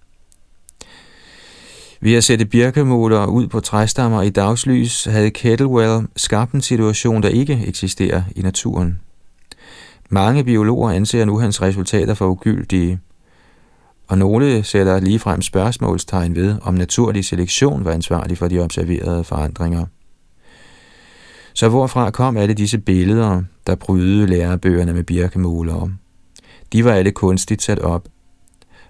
Ved 2.01 2.15
at 2.15 2.23
sætte 2.23 2.45
birkemålere 2.45 3.29
ud 3.29 3.47
på 3.47 3.59
træstammer 3.59 4.21
i 4.21 4.29
dagslys 4.29 5.03
havde 5.03 5.31
Kettlewell 5.31 6.07
skabt 6.15 6.51
en 6.51 6.61
situation, 6.61 7.23
der 7.23 7.29
ikke 7.29 7.63
eksisterer 7.67 8.23
i 8.35 8.41
naturen. 8.41 8.99
Mange 10.09 10.43
biologer 10.43 10.89
anser 10.89 11.25
nu 11.25 11.39
hans 11.39 11.61
resultater 11.61 12.13
for 12.13 12.27
ugyldige, 12.27 12.99
og 14.07 14.17
nogle 14.17 14.63
sætter 14.63 14.99
ligefrem 14.99 15.41
spørgsmålstegn 15.41 16.35
ved, 16.35 16.55
om 16.61 16.73
naturlig 16.73 17.25
selektion 17.25 17.85
var 17.85 17.91
ansvarlig 17.91 18.37
for 18.37 18.47
de 18.47 18.59
observerede 18.59 19.23
forandringer. 19.23 19.85
Så 21.53 21.69
hvorfra 21.69 22.11
kom 22.11 22.37
alle 22.37 22.53
disse 22.53 22.77
billeder, 22.77 23.43
der 23.67 23.75
brydede 23.75 24.27
lærebøgerne 24.27 24.93
med 24.93 25.03
birkemålere? 25.03 25.91
De 26.73 26.85
var 26.85 26.91
alle 26.91 27.11
kunstigt 27.11 27.61
sat 27.61 27.79
op. 27.79 28.07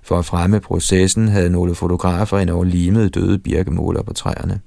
For 0.03 0.19
at 0.19 0.25
fremme 0.25 0.59
processen 0.59 1.27
havde 1.27 1.49
nogle 1.49 1.75
fotografer 1.75 2.37
endnu 2.37 2.63
limet 2.63 3.15
døde 3.15 3.39
birkemåler 3.39 4.01
på 4.01 4.13
træerne. 4.13 4.61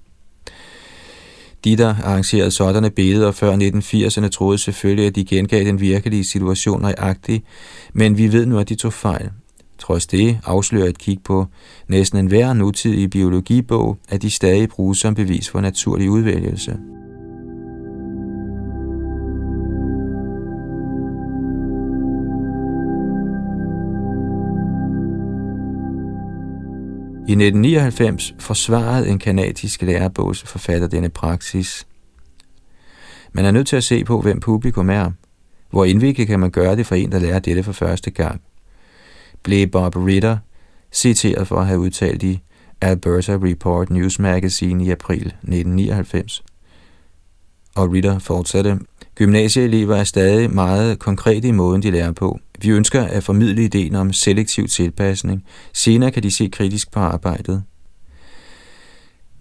De, 1.64 1.76
der 1.76 1.94
arrangerede 2.04 2.50
sådanne 2.50 2.90
billeder 2.90 3.32
før 3.32 3.56
1980'erne, 3.56 4.28
troede 4.28 4.58
selvfølgelig, 4.58 5.06
at 5.06 5.16
de 5.16 5.24
gengav 5.24 5.64
den 5.64 5.80
virkelige 5.80 6.24
situation 6.24 6.82
nøjagtigt, 6.82 7.44
men 7.92 8.18
vi 8.18 8.32
ved 8.32 8.46
nu, 8.46 8.58
at 8.58 8.68
de 8.68 8.74
tog 8.74 8.92
fejl. 8.92 9.30
Trods 9.78 10.06
det 10.06 10.38
afslører 10.44 10.88
et 10.88 10.98
kig 10.98 11.18
på 11.24 11.46
næsten 11.88 12.18
enhver 12.18 12.52
nutidig 12.52 13.10
biologibog, 13.10 13.98
at 14.08 14.22
de 14.22 14.30
stadig 14.30 14.68
bruges 14.68 14.98
som 14.98 15.14
bevis 15.14 15.48
for 15.48 15.60
naturlig 15.60 16.10
udvælgelse. 16.10 16.76
I 27.28 27.32
1999 27.32 28.34
forsvarede 28.38 29.08
en 29.08 29.18
kanadisk 29.18 29.82
lærebogsforfatter 29.82 30.88
denne 30.88 31.08
praksis. 31.08 31.86
Man 33.32 33.44
er 33.44 33.50
nødt 33.50 33.66
til 33.66 33.76
at 33.76 33.84
se 33.84 34.04
på, 34.04 34.20
hvem 34.20 34.40
publikum 34.40 34.90
er. 34.90 35.10
Hvor 35.70 35.84
indviklet 35.84 36.26
kan 36.26 36.40
man 36.40 36.50
gøre 36.50 36.76
det 36.76 36.86
for 36.86 36.94
en, 36.94 37.12
der 37.12 37.18
lærer 37.18 37.38
dette 37.38 37.62
for 37.62 37.72
første 37.72 38.10
gang? 38.10 38.40
Blev 39.42 39.66
Bob 39.66 39.96
Ritter 39.96 40.38
citeret 40.92 41.48
for 41.48 41.56
at 41.56 41.66
have 41.66 41.78
udtalt 41.78 42.22
i 42.22 42.40
Alberta 42.80 43.32
Report 43.32 43.90
News 43.90 44.18
Magazine 44.18 44.84
i 44.84 44.90
april 44.90 45.26
1999. 45.26 46.44
Og 47.76 47.92
Ritter 47.92 48.18
fortsatte, 48.18 48.78
Gymnasieelever 49.18 49.96
er 49.96 50.04
stadig 50.04 50.50
meget 50.54 50.98
konkrete 50.98 51.48
i 51.48 51.50
måden, 51.50 51.82
de 51.82 51.90
lærer 51.90 52.12
på. 52.12 52.38
Vi 52.60 52.68
ønsker 52.68 53.02
at 53.02 53.24
formidle 53.24 53.64
ideen 53.64 53.94
om 53.94 54.12
selektiv 54.12 54.68
tilpasning. 54.68 55.44
Senere 55.72 56.10
kan 56.10 56.22
de 56.22 56.30
se 56.30 56.48
kritisk 56.52 56.92
på 56.92 57.00
arbejdet. 57.00 57.62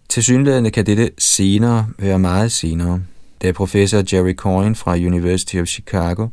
Tilsyneladende 0.10 0.72
kan 0.72 0.86
dette 0.86 1.12
senere 1.18 1.88
være 2.00 2.20
meget 2.20 2.52
senere. 2.52 3.02
Da 3.42 3.52
professor 3.52 4.04
Jerry 4.14 4.34
Coyne 4.34 4.76
fra 4.76 4.96
University 4.96 5.56
of 5.56 5.68
Chicago 5.68 6.28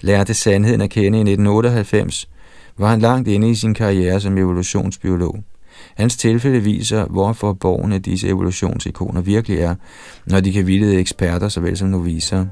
lærte 0.00 0.34
sandheden 0.34 0.80
at 0.80 0.90
kende 0.90 1.18
i 1.18 1.20
1998, 1.20 2.28
var 2.78 2.90
han 2.90 3.00
langt 3.00 3.28
inde 3.28 3.50
i 3.50 3.54
sin 3.54 3.74
karriere 3.74 4.20
som 4.20 4.38
evolutionsbiolog. 4.38 5.44
Hans 5.94 6.16
tilfælde 6.16 6.60
viser, 6.60 7.04
hvor 7.04 7.32
forborgende 7.32 7.98
disse 7.98 8.28
evolutionsikoner 8.28 9.20
virkelig 9.20 9.58
er, 9.58 9.74
når 10.26 10.40
de 10.40 10.52
kan 10.52 10.66
vildede 10.66 10.96
eksperter 10.96 11.48
såvel 11.48 11.76
som 11.76 11.88
noviser. 11.88 12.46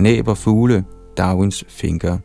Næb 0.00 0.28
og 0.28 0.38
fugle, 0.38 0.84
Darwins 1.16 1.64
finker. 1.68 2.18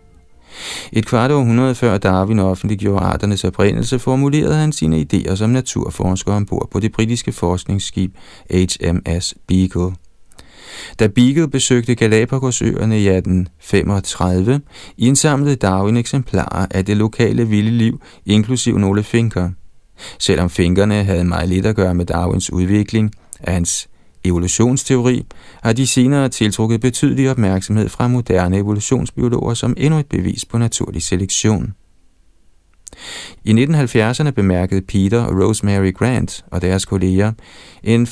Et 0.92 1.06
kvart 1.06 1.32
århundrede 1.32 1.76
før 1.76 1.98
Darwin 1.98 2.40
offentliggjorde 2.40 3.06
arternes 3.06 3.44
oprindelse, 3.44 4.00
formulerede 4.00 4.56
han 4.56 4.72
sine 4.72 5.06
idéer 5.14 5.36
som 5.36 5.50
naturforsker 5.50 6.34
ombord 6.34 6.70
på 6.72 6.80
det 6.80 6.92
britiske 6.92 7.32
forskningsskib 7.32 8.16
HMS 8.52 9.34
Beagle. 9.48 9.96
Da 11.00 11.08
Beagle 11.08 11.48
besøgte 11.48 11.96
Galapagosøerne 11.96 13.00
i 13.00 13.08
1835, 13.08 14.62
indsamlede 14.98 15.56
Darwin 15.56 15.98
eksemplarer 15.98 16.68
af 16.72 16.86
det 16.86 16.98
lokale 16.98 17.48
vilde 17.48 17.72
liv, 17.72 18.02
inklusiv 18.26 18.78
nogle 18.78 19.04
finker. 19.04 19.50
Selvom 20.20 20.50
finkerne 20.50 21.04
havde 21.04 21.24
meget 21.24 21.50
lidt 21.50 21.66
at 21.66 21.76
gøre 21.76 21.96
med 21.96 22.06
Darwins 22.06 22.54
udvikling 22.54 23.12
af 23.40 23.54
hans 23.54 23.90
evolutionsteori, 24.26 25.26
har 25.62 25.74
de 25.74 25.88
senere 25.88 26.30
tiltrukket 26.30 26.82
betydelig 26.82 27.32
opmærksomhed 27.32 27.90
fra 27.90 28.08
moderne 28.08 28.58
evolutionsbiologer 28.58 29.54
som 29.54 29.74
endnu 29.78 30.00
et 30.00 30.08
bevis 30.08 30.46
på 30.46 30.58
naturlig 30.58 31.02
selektion. 31.02 31.74
I 33.44 33.52
1970'erne 33.52 34.30
bemærkede 34.30 34.82
Peter 34.82 35.22
og 35.22 35.44
Rosemary 35.44 35.94
Grant 35.94 36.46
og 36.52 36.62
deres 36.62 36.86
kolleger 36.86 37.32
en 37.84 38.04
5% 38.04 38.10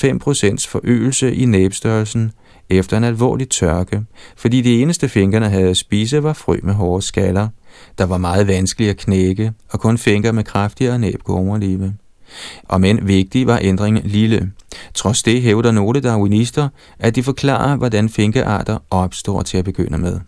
forøgelse 0.70 1.36
i 1.36 1.46
næbstørrelsen 1.46 2.32
efter 2.70 2.98
en 2.98 3.04
alvorlig 3.04 3.50
tørke, 3.50 4.02
fordi 4.38 4.62
det 4.62 4.82
eneste 4.82 5.10
fingrene 5.10 5.50
havde 5.50 5.70
at 5.70 5.78
spise 5.78 6.24
var 6.24 6.34
frø 6.34 6.60
med 6.64 6.74
hårde 6.74 7.02
skaller, 7.06 7.48
der 7.98 8.06
var 8.06 8.18
meget 8.18 8.48
vanskelige 8.48 8.90
at 8.90 8.98
knække, 8.98 9.54
og 9.70 9.80
kun 9.80 9.98
fingre 9.98 10.34
med 10.34 10.44
kraftigere 10.44 11.00
næb 11.00 11.24
kunne 11.24 11.38
overleve. 11.38 11.94
Og 12.64 12.82
men 12.82 13.08
vigtig 13.08 13.48
var 13.48 13.60
ændringen 13.62 14.04
lille. 14.06 14.52
Trods 14.94 15.24
det 15.24 15.42
hævder 15.42 15.72
nogle 15.72 16.02
darwinister, 16.02 16.70
at 17.00 17.16
de 17.16 17.24
forklarer, 17.24 17.76
hvordan 17.76 18.10
finkearter 18.10 18.78
opstår 18.90 19.42
til 19.42 19.58
at 19.58 19.66
begynde 19.66 19.98
med. 19.98 20.20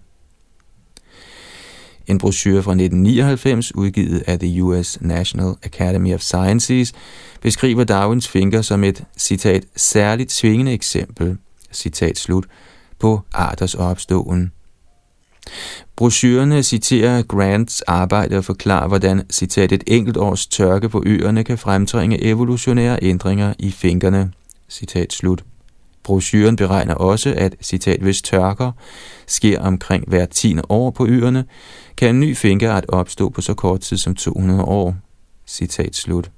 En 2.08 2.18
brochure 2.18 2.64
fra 2.64 2.72
1999, 2.72 3.76
udgivet 3.76 4.24
af 4.28 4.40
The 4.40 4.64
US 4.64 5.02
National 5.02 5.54
Academy 5.64 6.14
of 6.14 6.22
Sciences, 6.22 6.94
beskriver 7.42 7.84
Darwins 7.84 8.28
finker 8.28 8.62
som 8.62 8.84
et, 8.84 9.04
citat, 9.18 9.66
særligt 9.76 10.32
svingende 10.32 10.74
eksempel, 10.74 11.38
citat 11.72 12.18
slut, 12.18 12.46
på 13.00 13.22
arters 13.34 13.76
opståen. 13.76 14.52
Brochurerne 15.96 16.64
citerer 16.64 17.22
Grants 17.22 17.82
arbejde 17.82 18.38
og 18.38 18.46
forklarer, 18.46 18.88
hvordan 18.88 19.22
citat, 19.32 19.72
et 19.72 19.84
enkelt 19.88 20.18
års 20.18 20.48
tørke 20.48 20.90
på 20.90 21.04
øerne 21.06 21.44
kan 21.44 21.58
fremtvinge 21.58 22.24
evolutionære 22.24 23.00
ændringer 23.02 23.54
i 23.60 23.72
finkerne. 23.72 24.32
Citat 24.70 25.14
slut. 25.14 25.44
Brochuren 26.04 26.56
beregner 26.56 26.94
også, 26.94 27.34
at 27.38 27.56
citat, 27.62 28.00
hvis 28.02 28.22
tørker 28.22 28.72
sker 29.28 29.62
omkring 29.62 30.04
hver 30.08 30.26
10. 30.26 30.58
år 30.70 30.92
på 30.92 31.08
øerne, 31.08 31.46
kan 31.98 32.10
en 32.10 32.20
ny 32.20 32.36
finkeart 32.38 32.86
opstå 32.88 33.30
på 33.30 33.42
så 33.42 33.54
kort 33.54 33.80
tid 33.82 33.98
som 33.98 34.16
200 34.16 34.64
år. 34.64 34.96
Citat 35.48 35.96
slut. 35.96 36.32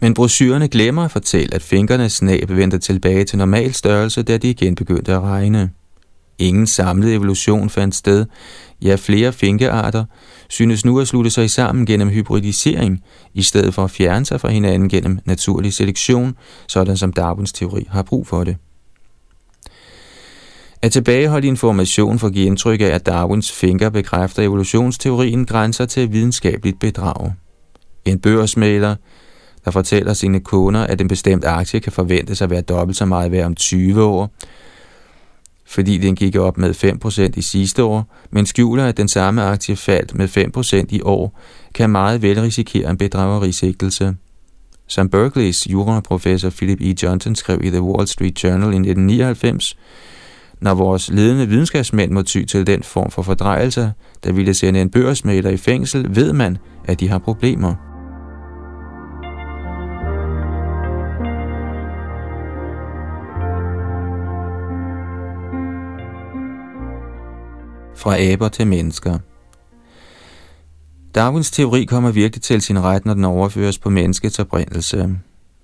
Men 0.00 0.14
brochurerne 0.14 0.68
glemmer 0.68 1.04
at 1.04 1.10
fortælle, 1.10 1.54
at 1.54 1.62
finkernes 1.62 2.12
snab 2.12 2.48
vendte 2.48 2.78
tilbage 2.78 3.24
til 3.24 3.38
normal 3.38 3.74
størrelse, 3.74 4.22
da 4.22 4.36
de 4.36 4.50
igen 4.50 4.74
begyndte 4.74 5.12
at 5.12 5.20
regne. 5.20 5.70
Ingen 6.42 6.66
samlet 6.66 7.14
evolution 7.14 7.70
fandt 7.70 7.94
sted. 7.94 8.26
Ja, 8.82 8.96
flere 8.96 9.32
finkearter 9.32 10.04
synes 10.48 10.84
nu 10.84 11.00
at 11.00 11.08
slutte 11.08 11.30
sig 11.30 11.50
sammen 11.50 11.86
gennem 11.86 12.08
hybridisering, 12.08 13.02
i 13.34 13.42
stedet 13.42 13.74
for 13.74 13.84
at 13.84 13.90
fjerne 13.90 14.24
sig 14.24 14.40
fra 14.40 14.48
hinanden 14.48 14.88
gennem 14.88 15.18
naturlig 15.24 15.72
selektion, 15.72 16.36
sådan 16.68 16.96
som 16.96 17.12
Darwins 17.12 17.52
teori 17.52 17.86
har 17.90 18.02
brug 18.02 18.26
for 18.26 18.44
det. 18.44 18.56
At 20.82 20.92
tilbageholde 20.92 21.46
information 21.46 22.18
for 22.18 22.26
at 22.26 22.32
give 22.32 22.46
indtryk 22.46 22.80
af, 22.80 22.86
at 22.86 23.06
Darwins 23.06 23.52
finker 23.52 23.90
bekræfter 23.90 24.42
evolutionsteorien 24.42 25.46
grænser 25.46 25.86
til 25.86 26.12
videnskabeligt 26.12 26.80
bedrag. 26.80 27.32
En 28.04 28.18
børsmaler, 28.18 28.96
der 29.64 29.70
fortæller 29.70 30.12
sine 30.12 30.40
kunder, 30.40 30.80
at 30.80 31.00
en 31.00 31.08
bestemt 31.08 31.44
aktie 31.44 31.80
kan 31.80 31.92
forventes 31.92 32.42
at 32.42 32.50
være 32.50 32.60
dobbelt 32.60 32.96
så 32.96 33.04
meget 33.04 33.32
værd 33.32 33.46
om 33.46 33.54
20 33.54 34.02
år, 34.02 34.30
fordi 35.72 35.98
den 35.98 36.14
gik 36.14 36.36
op 36.36 36.58
med 36.58 36.70
5% 37.34 37.38
i 37.38 37.42
sidste 37.42 37.82
år, 37.82 38.14
men 38.30 38.46
skjuler, 38.46 38.84
at 38.84 38.96
den 38.96 39.08
samme 39.08 39.42
aktie 39.42 39.76
faldt 39.76 40.14
med 40.14 40.28
5% 40.88 40.96
i 40.96 41.00
år, 41.02 41.38
kan 41.74 41.90
meget 41.90 42.22
vel 42.22 42.40
risikere 42.40 42.90
en 42.90 42.96
bedragerisigtelse. 42.96 44.14
Som 44.86 45.08
Berkeleys 45.08 45.66
juraprofessor 45.66 46.50
Philip 46.50 46.80
E. 46.80 46.94
Johnson 47.02 47.34
skrev 47.34 47.60
i 47.64 47.70
The 47.70 47.82
Wall 47.82 48.08
Street 48.08 48.44
Journal 48.44 48.72
i 48.72 48.76
1999, 48.76 49.76
når 50.60 50.74
vores 50.74 51.10
ledende 51.10 51.48
videnskabsmænd 51.48 52.10
må 52.10 52.22
ty 52.22 52.44
til 52.44 52.66
den 52.66 52.82
form 52.82 53.10
for 53.10 53.22
fordrejelser, 53.22 53.90
der 54.24 54.32
ville 54.32 54.54
sende 54.54 54.80
en 54.80 54.90
børsmælder 54.90 55.50
i 55.50 55.56
fængsel, 55.56 56.16
ved 56.16 56.32
man, 56.32 56.58
at 56.84 57.00
de 57.00 57.08
har 57.08 57.18
problemer. 57.18 57.91
Fra 68.02 68.20
aber 68.20 68.48
til 68.48 68.66
mennesker. 68.66 69.18
Darwins 71.14 71.50
teori 71.50 71.84
kommer 71.84 72.10
virkelig 72.10 72.42
til 72.42 72.62
sin 72.62 72.82
ret, 72.82 73.06
når 73.06 73.14
den 73.14 73.24
overføres 73.24 73.78
på 73.78 73.90
menneskets 73.90 74.38
oprindelse. 74.38 75.10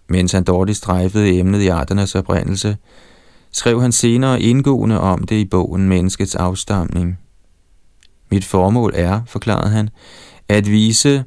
Mens 0.09 0.33
han 0.33 0.45
dårligt 0.45 0.79
strejfede 0.79 1.39
emnet 1.39 1.61
i 1.61 1.69
arternes 1.69 2.15
oprindelse, 2.15 2.77
skrev 3.53 3.81
han 3.81 3.93
senere 3.93 4.43
indgående 4.43 5.01
om 5.01 5.27
det 5.27 5.37
i 5.37 5.45
bogen 5.45 5.89
Menneskets 5.89 6.35
afstamning. 6.35 7.19
Mit 8.31 8.45
formål 8.45 8.93
er, 8.97 9.21
forklarede 9.27 9.71
han, 9.71 9.91
at 10.49 10.71
vise, 10.71 11.25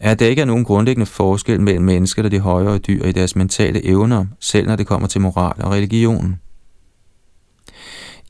at 0.00 0.18
der 0.18 0.26
ikke 0.26 0.42
er 0.42 0.46
nogen 0.46 0.64
grundlæggende 0.64 1.06
forskel 1.06 1.60
mellem 1.60 1.84
mennesker 1.84 2.22
og 2.22 2.30
de 2.30 2.40
højere 2.40 2.78
dyr 2.78 3.04
i 3.04 3.12
deres 3.12 3.36
mentale 3.36 3.86
evner, 3.86 4.26
selv 4.40 4.66
når 4.66 4.76
det 4.76 4.86
kommer 4.86 5.08
til 5.08 5.20
moral 5.20 5.64
og 5.64 5.72
religion. 5.72 6.40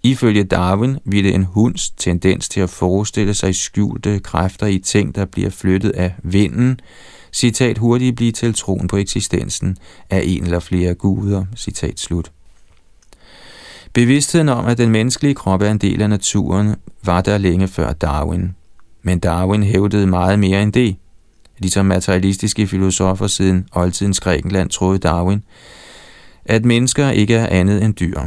Ifølge 0.07 0.45
Darwin 0.45 0.99
ville 1.05 1.33
en 1.33 1.45
hunds 1.45 1.91
tendens 1.91 2.49
til 2.49 2.61
at 2.61 2.71
forestille 2.71 3.35
sig 3.35 3.55
skjulte 3.55 4.19
kræfter 4.19 4.67
i 4.67 4.79
ting, 4.79 5.15
der 5.15 5.25
bliver 5.25 5.51
flyttet 5.51 5.91
af 5.91 6.15
vinden, 6.23 6.81
citat 7.33 7.79
hurtigt 7.79 8.17
blive 8.17 8.33
til 8.33 8.55
troen 8.55 8.89
på 8.89 8.97
eksistensen 8.97 9.77
af 10.11 10.23
en 10.25 10.45
eller 10.45 10.61
flere 10.61 10.95
guder, 10.95 11.45
citat 11.57 12.01
slut. 12.01 12.33
Bevidstheden 13.93 14.49
om, 14.49 14.67
at 14.67 14.79
den 14.79 14.91
menneskelige 14.91 15.35
krop 15.35 15.63
er 15.63 15.71
en 15.71 15.79
del 15.79 16.03
af 16.03 16.11
naturen, 16.11 16.75
var 17.05 17.21
der 17.21 17.39
længe 17.39 17.69
før 17.69 17.93
Darwin. 17.93 18.55
Men 19.03 19.19
Darwin 19.19 19.63
hævdede 19.63 20.07
meget 20.07 20.39
mere 20.39 20.63
end 20.63 20.73
det. 20.73 20.97
Ligesom 21.59 21.87
materialistiske 21.87 22.67
filosofer 22.67 23.27
siden 23.27 23.69
oldtidens 23.73 24.21
Grækenland 24.21 24.71
troede 24.71 24.99
Darwin, 24.99 25.43
at 26.45 26.65
mennesker 26.65 27.11
ikke 27.11 27.35
er 27.35 27.47
andet 27.47 27.85
end 27.85 27.95
dyr. 27.95 28.21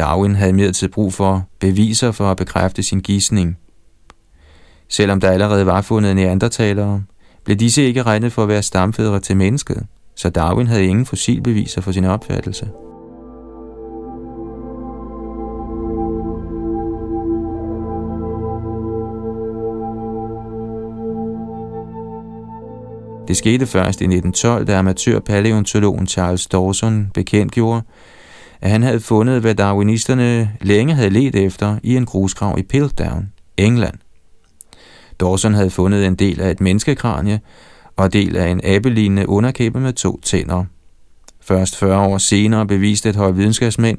Darwin 0.00 0.34
havde 0.34 0.50
imidlertid 0.50 0.88
til 0.88 0.92
brug 0.92 1.12
for 1.12 1.48
beviser 1.58 2.12
for 2.12 2.30
at 2.30 2.36
bekræfte 2.36 2.82
sin 2.82 3.00
gidsning. 3.00 3.58
Selvom 4.88 5.20
der 5.20 5.30
allerede 5.30 5.66
var 5.66 5.82
fundet 5.82 6.16
neandertalere, 6.16 7.02
blev 7.44 7.56
disse 7.56 7.82
ikke 7.82 8.02
regnet 8.02 8.32
for 8.32 8.42
at 8.42 8.48
være 8.48 8.62
stamfædre 8.62 9.20
til 9.20 9.36
mennesket, 9.36 9.86
så 10.16 10.30
Darwin 10.30 10.66
havde 10.66 10.84
ingen 10.84 11.06
fossilbeviser 11.06 11.80
for 11.80 11.92
sin 11.92 12.04
opfattelse. 12.04 12.68
Det 23.28 23.36
skete 23.36 23.66
først 23.66 24.00
i 24.00 24.04
1912, 24.04 24.66
da 24.66 24.78
amatørpaleontologen 24.78 26.06
Charles 26.06 26.46
Dawson 26.46 27.10
bekendtgjorde, 27.14 27.82
at 28.60 28.70
han 28.70 28.82
havde 28.82 29.00
fundet, 29.00 29.40
hvad 29.40 29.54
darwinisterne 29.54 30.50
længe 30.60 30.94
havde 30.94 31.10
let 31.10 31.34
efter 31.34 31.78
i 31.82 31.96
en 31.96 32.06
grusgrav 32.06 32.58
i 32.58 32.62
Piltdown, 32.62 33.32
England. 33.56 33.94
Dawson 35.20 35.54
havde 35.54 35.70
fundet 35.70 36.06
en 36.06 36.14
del 36.14 36.40
af 36.40 36.50
et 36.50 36.60
menneskekranie 36.60 37.40
og 37.96 38.12
del 38.12 38.36
af 38.36 38.48
en 38.48 38.60
abelignende 38.64 39.28
underkæbe 39.28 39.80
med 39.80 39.92
to 39.92 40.20
tænder. 40.20 40.64
Først 41.40 41.76
40 41.76 42.06
år 42.06 42.18
senere 42.18 42.66
beviste 42.66 43.08
et 43.08 43.16
hold 43.16 43.34
videnskabsmænd, 43.34 43.98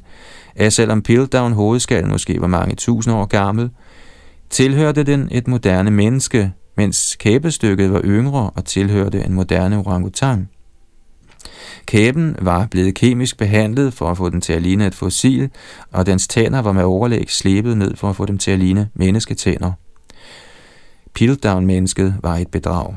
at 0.56 0.74
selvom 0.74 1.02
Piltdown 1.02 1.54
hovedskallen 1.54 2.12
måske 2.12 2.42
var 2.42 2.48
mange 2.48 2.76
tusind 2.76 3.16
år 3.16 3.26
gammel, 3.26 3.70
tilhørte 4.50 5.04
den 5.04 5.28
et 5.32 5.48
moderne 5.48 5.92
menneske, 5.92 6.52
mens 6.78 7.16
kæbestykket 7.20 7.94
var 7.94 8.02
yngre 8.04 8.50
og 8.50 8.66
tilhørte 8.66 9.26
en 9.26 9.34
moderne 9.34 9.78
orangutang. 9.78 10.50
Kæben 11.86 12.36
var 12.42 12.68
blevet 12.72 12.96
kemisk 12.96 13.38
behandlet 13.38 13.94
for 13.94 14.12
at 14.12 14.18
få 14.18 14.30
den 14.30 14.42
til 14.42 14.54
at 14.54 14.62
ligne 14.62 14.88
et 14.88 14.96
fossil, 14.96 15.50
og 15.92 16.06
dens 16.06 16.28
tænder 16.28 16.62
var 16.62 16.72
med 16.72 16.84
overlæg 16.84 17.30
slebet 17.30 17.78
ned 17.78 17.96
for 17.96 18.10
at 18.10 18.16
få 18.16 18.26
dem 18.26 18.38
til 18.38 18.52
at 18.52 18.60
ligne 18.60 18.90
mennesketænder. 18.94 19.72
Piltdown-mennesket 21.14 22.16
var 22.22 22.38
et 22.38 22.48
bedrag. 22.48 22.96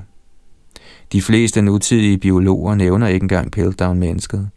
De 1.13 1.23
fleste 1.23 1.63
nutidige 1.63 2.19
biologer 2.19 2.75
nævner 2.75 3.07
ikke 3.07 3.25
engang 3.25 3.51
Piltdown-mennesket. 3.51 4.49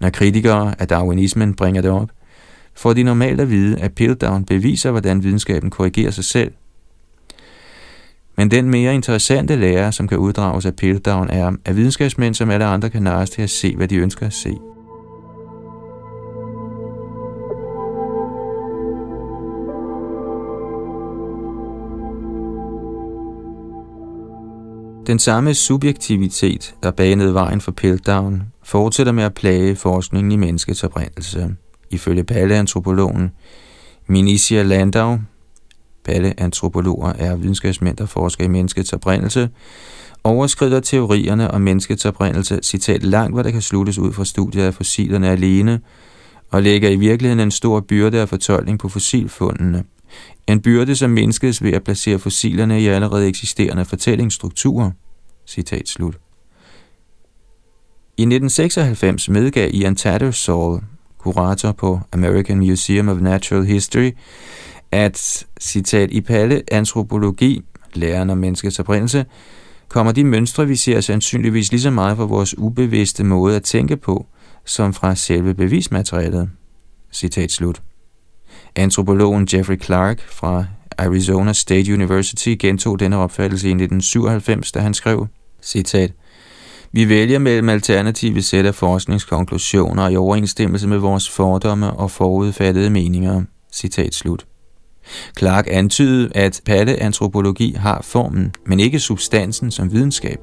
Når 0.00 0.10
kritikere 0.10 0.80
af 0.80 0.88
darwinismen 0.88 1.54
bringer 1.54 1.82
det 1.82 1.90
op, 1.90 2.08
får 2.74 2.92
de 2.92 3.02
normalt 3.02 3.40
at 3.40 3.50
vide, 3.50 3.80
at 3.80 3.94
Piltdown 3.94 4.44
beviser, 4.44 4.90
hvordan 4.90 5.22
videnskaben 5.22 5.70
korrigerer 5.70 6.10
sig 6.10 6.24
selv– 6.24 6.52
men 8.38 8.50
den 8.50 8.70
mere 8.70 8.94
interessante 8.94 9.56
lære, 9.56 9.92
som 9.92 10.08
kan 10.08 10.18
uddrages 10.18 10.66
af 10.66 10.76
Piltdown, 10.76 11.30
er, 11.30 11.52
at 11.64 11.76
videnskabsmænd 11.76 12.34
som 12.34 12.50
alle 12.50 12.64
andre 12.64 12.90
kan 12.90 13.02
narres 13.02 13.30
til 13.30 13.42
at 13.42 13.50
se, 13.50 13.76
hvad 13.76 13.88
de 13.88 13.96
ønsker 13.96 14.26
at 14.26 14.32
se. 14.32 14.50
Den 25.06 25.18
samme 25.18 25.54
subjektivitet, 25.54 26.74
der 26.82 26.90
banede 26.90 27.34
vejen 27.34 27.60
for 27.60 27.72
Piltdown, 27.72 28.42
fortsætter 28.62 29.12
med 29.12 29.24
at 29.24 29.34
plage 29.34 29.76
forskningen 29.76 30.32
i 30.32 30.36
menneskets 30.36 30.84
oprindelse. 30.84 31.56
Ifølge 31.90 32.24
paleantropologen 32.24 33.30
Minicia 34.06 34.62
Landau 34.62 35.18
Paleantropologer 36.08 37.12
er 37.12 37.36
videnskabsmænd, 37.36 37.96
der 37.96 38.06
forsker 38.06 38.44
i 38.44 38.48
menneskets 38.48 38.92
oprindelse, 38.92 39.48
overskrider 40.24 40.80
teorierne 40.80 41.50
om 41.50 41.60
menneskets 41.60 42.04
oprindelse, 42.04 42.60
citat, 42.62 43.02
langt 43.02 43.36
hvad 43.36 43.44
der 43.44 43.50
kan 43.50 43.62
sluttes 43.62 43.98
ud 43.98 44.12
fra 44.12 44.24
studiet 44.24 44.62
af 44.62 44.74
fossilerne 44.74 45.28
alene, 45.28 45.80
og 46.50 46.62
lægger 46.62 46.88
i 46.88 46.96
virkeligheden 46.96 47.40
en 47.40 47.50
stor 47.50 47.80
byrde 47.80 48.20
af 48.20 48.28
fortolkning 48.28 48.78
på 48.78 48.88
fossilfundene. 48.88 49.84
En 50.46 50.60
byrde, 50.60 50.96
som 50.96 51.10
menneskes 51.10 51.62
ved 51.62 51.72
at 51.72 51.84
placere 51.84 52.18
fossilerne 52.18 52.82
i 52.82 52.86
allerede 52.86 53.28
eksisterende 53.28 53.84
fortællingsstrukturer. 53.84 54.90
Citat 55.46 55.88
slut. 55.88 56.18
I 58.16 58.22
1996 58.22 59.28
medgav 59.28 59.70
Ian 59.72 59.96
Tattersall, 59.96 60.80
kurator 61.18 61.72
på 61.72 62.00
American 62.12 62.58
Museum 62.58 63.08
of 63.08 63.20
Natural 63.20 63.64
History, 63.64 64.10
at, 64.92 65.46
citat, 65.60 66.10
i 66.10 66.20
palle 66.20 66.62
antropologi, 66.72 67.62
læren 67.94 68.30
om 68.30 68.38
menneskets 68.38 68.78
oprindelse, 68.78 69.24
kommer 69.88 70.12
de 70.12 70.24
mønstre, 70.24 70.66
vi 70.66 70.76
ser 70.76 71.00
sandsynligvis 71.00 71.70
lige 71.70 71.80
så 71.80 71.90
meget 71.90 72.16
fra 72.16 72.24
vores 72.24 72.58
ubevidste 72.58 73.24
måde 73.24 73.56
at 73.56 73.62
tænke 73.62 73.96
på, 73.96 74.26
som 74.64 74.94
fra 74.94 75.14
selve 75.14 75.54
bevismaterialet. 75.54 76.50
Citat 77.12 77.52
slut. 77.52 77.82
Antropologen 78.76 79.48
Jeffrey 79.52 79.82
Clark 79.82 80.20
fra 80.28 80.64
Arizona 80.98 81.52
State 81.52 81.92
University 81.94 82.54
gentog 82.58 83.00
denne 83.00 83.16
opfattelse 83.16 83.68
i 83.68 83.70
1997, 83.70 84.72
da 84.72 84.80
han 84.80 84.94
skrev, 84.94 85.26
citat, 85.62 86.12
vi 86.92 87.08
vælger 87.08 87.38
mellem 87.38 87.68
alternative 87.68 88.42
sæt 88.42 88.66
af 88.66 88.74
forskningskonklusioner 88.74 90.08
i 90.08 90.16
overensstemmelse 90.16 90.88
med 90.88 90.98
vores 90.98 91.30
fordomme 91.30 91.90
og 91.90 92.10
forudfattede 92.10 92.90
meninger. 92.90 93.42
Citat 93.72 94.14
slut. 94.14 94.47
Clark 95.38 95.66
antydede, 95.70 96.30
at 96.34 96.60
paleantropologi 96.64 97.72
har 97.72 98.02
formen, 98.02 98.52
men 98.66 98.80
ikke 98.80 99.00
substansen 99.00 99.70
som 99.70 99.92
videnskab. 99.92 100.38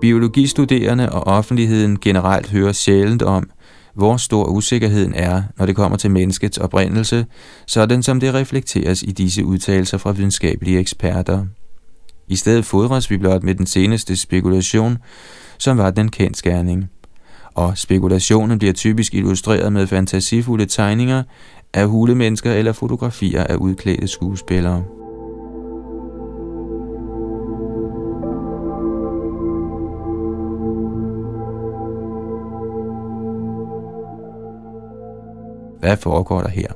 Biologistuderende 0.00 1.12
og 1.12 1.26
offentligheden 1.26 2.00
generelt 2.00 2.50
hører 2.50 2.72
sjældent 2.72 3.22
om, 3.22 3.50
hvor 3.94 4.16
stor 4.16 4.44
usikkerheden 4.44 5.14
er, 5.14 5.42
når 5.58 5.66
det 5.66 5.76
kommer 5.76 5.98
til 5.98 6.10
menneskets 6.10 6.58
oprindelse, 6.58 7.26
sådan 7.66 8.02
som 8.02 8.20
det 8.20 8.34
reflekteres 8.34 9.02
i 9.02 9.10
disse 9.10 9.44
udtalelser 9.44 9.98
fra 9.98 10.12
videnskabelige 10.12 10.78
eksperter. 10.78 11.46
I 12.28 12.36
stedet 12.36 12.64
fodres 12.64 13.10
vi 13.10 13.16
blot 13.16 13.42
med 13.42 13.54
den 13.54 13.66
seneste 13.66 14.16
spekulation, 14.16 14.98
som 15.58 15.78
var 15.78 15.90
den 15.90 16.08
kendskærning. 16.08 16.90
Og 17.54 17.78
spekulationen 17.78 18.58
bliver 18.58 18.72
typisk 18.72 19.14
illustreret 19.14 19.72
med 19.72 19.86
fantasifulde 19.86 20.66
tegninger 20.66 21.22
af 21.74 21.86
hulemennesker 21.86 22.52
eller 22.52 22.72
fotografier 22.72 23.44
af 23.44 23.54
udklædte 23.54 24.08
skuespillere. 24.08 24.84
Hvad 35.80 35.96
foregår 35.96 36.40
der 36.40 36.48
her? 36.48 36.68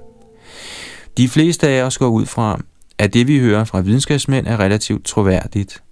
De 1.16 1.28
fleste 1.28 1.68
af 1.68 1.82
os 1.82 1.98
går 1.98 2.08
ud 2.08 2.26
fra, 2.26 2.60
at 3.00 3.14
det, 3.14 3.28
vi 3.28 3.38
hører 3.38 3.64
fra 3.64 3.80
videnskabsmænd, 3.80 4.46
er 4.46 4.60
relativt 4.60 5.04
troværdigt. 5.04 5.82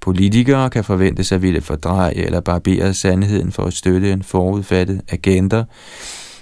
Politikere 0.00 0.70
kan 0.70 0.84
forventes 0.84 1.32
at 1.32 1.42
ville 1.42 1.60
fordreje 1.60 2.14
eller 2.14 2.40
barbere 2.40 2.94
sandheden 2.94 3.52
for 3.52 3.62
at 3.62 3.72
støtte 3.72 4.12
en 4.12 4.22
forudfattet 4.22 5.00
agenda, 5.08 5.64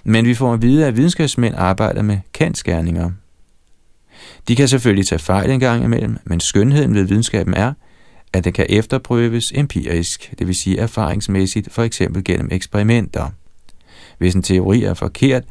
men 0.04 0.26
vi 0.26 0.34
får 0.34 0.52
at 0.52 0.62
vide, 0.62 0.86
at 0.86 0.96
videnskabsmænd 0.96 1.54
arbejder 1.56 2.02
med 2.02 2.18
kendskærninger. 2.32 3.10
De 4.48 4.56
kan 4.56 4.68
selvfølgelig 4.68 5.06
tage 5.06 5.18
fejl 5.18 5.50
en 5.50 5.60
gang 5.60 5.84
imellem, 5.84 6.16
men 6.24 6.40
skønheden 6.40 6.94
ved 6.94 7.04
videnskaben 7.04 7.54
er, 7.54 7.72
at 8.32 8.44
den 8.44 8.52
kan 8.52 8.66
efterprøves 8.68 9.52
empirisk, 9.54 10.34
det 10.38 10.46
vil 10.46 10.54
sige 10.54 10.78
erfaringsmæssigt, 10.78 11.72
for 11.72 11.82
eksempel 11.82 12.24
gennem 12.24 12.48
eksperimenter. 12.52 13.30
Hvis 14.18 14.34
en 14.34 14.42
teori 14.42 14.84
er 14.84 14.94
forkert, 14.94 15.44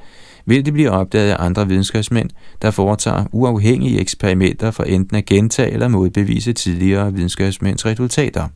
vil 0.45 0.65
det 0.65 0.73
blive 0.73 0.91
opdaget 0.91 1.31
af 1.31 1.45
andre 1.45 1.67
videnskabsmænd, 1.67 2.29
der 2.61 2.71
foretager 2.71 3.25
uafhængige 3.31 3.99
eksperimenter 3.99 4.71
for 4.71 4.83
enten 4.83 5.17
at 5.17 5.25
gentage 5.25 5.71
eller 5.71 5.87
modbevise 5.87 6.53
tidligere 6.53 7.13
videnskabsmænds 7.13 7.85
resultater. 7.85 8.47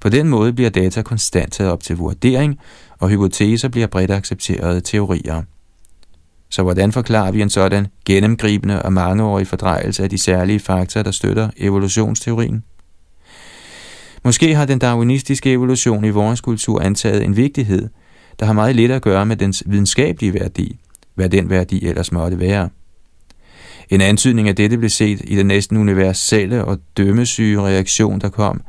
På 0.00 0.08
den 0.08 0.28
måde 0.28 0.52
bliver 0.52 0.70
data 0.70 1.02
konstant 1.02 1.52
taget 1.52 1.72
op 1.72 1.82
til 1.82 1.96
vurdering, 1.96 2.58
og 2.98 3.08
hypoteser 3.08 3.68
bliver 3.68 3.86
bredt 3.86 4.10
accepterede 4.10 4.80
teorier. 4.80 5.42
Så 6.50 6.62
hvordan 6.62 6.92
forklarer 6.92 7.32
vi 7.32 7.42
en 7.42 7.50
sådan 7.50 7.86
gennemgribende 8.04 8.82
og 8.82 8.92
mangeårig 8.92 9.46
fordrejelse 9.46 10.02
af 10.02 10.10
de 10.10 10.18
særlige 10.18 10.60
faktorer, 10.60 11.04
der 11.04 11.10
støtter 11.10 11.50
evolutionsteorien? 11.56 12.64
Måske 14.24 14.54
har 14.54 14.64
den 14.64 14.78
darwinistiske 14.78 15.52
evolution 15.52 16.04
i 16.04 16.10
vores 16.10 16.40
kultur 16.40 16.80
antaget 16.80 17.24
en 17.24 17.36
vigtighed, 17.36 17.88
der 18.40 18.46
har 18.46 18.52
meget 18.52 18.76
lidt 18.76 18.92
at 18.92 19.02
gøre 19.02 19.26
med 19.26 19.36
dens 19.36 19.62
videnskabelige 19.66 20.34
værdi, 20.34 20.78
hvad 21.14 21.28
den 21.28 21.50
værdi 21.50 21.86
ellers 21.86 22.12
måtte 22.12 22.40
være. 22.40 22.68
En 23.90 24.00
antydning 24.00 24.48
af 24.48 24.56
dette 24.56 24.78
blev 24.78 24.90
set 24.90 25.20
i 25.24 25.36
den 25.36 25.46
næsten 25.46 25.76
universelle 25.76 26.64
og 26.64 26.78
dømmesyge 26.96 27.60
reaktion, 27.60 28.20
der 28.20 28.28
kom, 28.28 28.62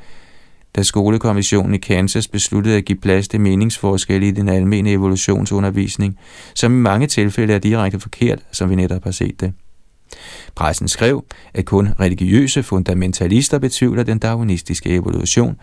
da 0.75 0.83
skolekommissionen 0.83 1.73
i 1.73 1.77
Kansas 1.77 2.27
besluttede 2.27 2.77
at 2.77 2.85
give 2.85 2.97
plads 2.97 3.27
til 3.27 3.41
meningsforskelle 3.41 4.27
i 4.27 4.31
den 4.31 4.49
almindelige 4.49 4.93
evolutionsundervisning, 4.93 6.17
som 6.55 6.71
i 6.71 6.81
mange 6.81 7.07
tilfælde 7.07 7.53
er 7.53 7.59
direkte 7.59 7.99
forkert, 7.99 8.39
som 8.51 8.69
vi 8.69 8.75
netop 8.75 9.03
har 9.03 9.11
set 9.11 9.39
det. 9.39 9.53
Pressen 10.55 10.87
skrev, 10.87 11.25
at 11.53 11.65
kun 11.65 11.89
religiøse 11.99 12.63
fundamentalister 12.63 13.59
betvivler 13.59 14.03
den 14.03 14.19
darwinistiske 14.19 14.89
evolution, 14.89 15.55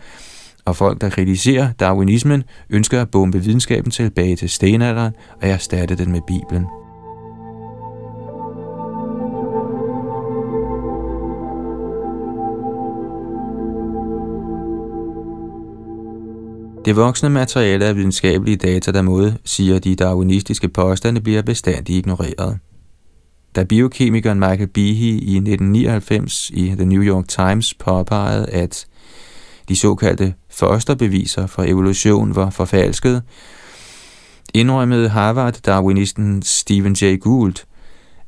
og 0.69 0.75
folk, 0.75 1.01
der 1.01 1.09
kritiserer 1.09 1.71
darwinismen, 1.79 2.43
ønsker 2.69 3.01
at 3.01 3.11
bombe 3.11 3.43
videnskaben 3.43 3.91
tilbage 3.91 4.35
til 4.35 4.49
stenalderen 4.49 5.13
og 5.41 5.47
erstatte 5.47 5.95
den 5.95 6.11
med 6.11 6.21
Bibelen. 6.27 6.65
Det 16.85 16.95
voksne 16.95 17.29
materiale 17.29 17.85
af 17.85 17.95
videnskabelige 17.95 18.57
data, 18.57 18.91
der 18.91 19.01
måde 19.01 19.37
siger, 19.45 19.79
de 19.79 19.95
darwinistiske 19.95 20.69
påstande 20.69 21.21
bliver 21.21 21.41
bestandig 21.41 21.95
ignoreret. 21.95 22.59
Da 23.55 23.63
biokemikeren 23.63 24.39
Michael 24.39 24.67
Behe 24.67 25.09
i 25.09 25.35
1999 25.37 26.49
i 26.53 26.67
The 26.67 26.85
New 26.85 27.01
York 27.01 27.27
Times 27.27 27.73
påpegede, 27.73 28.49
at 28.49 28.85
de 29.69 29.75
såkaldte 29.75 30.33
fosterbeviser 30.59 31.47
for 31.47 31.63
evolution 31.63 32.35
var 32.35 32.49
forfalsket, 32.49 33.23
indrømmede 34.53 35.09
Harvard-darwinisten 35.09 36.41
Stephen 36.41 36.95
Jay 37.01 37.19
Gould, 37.19 37.55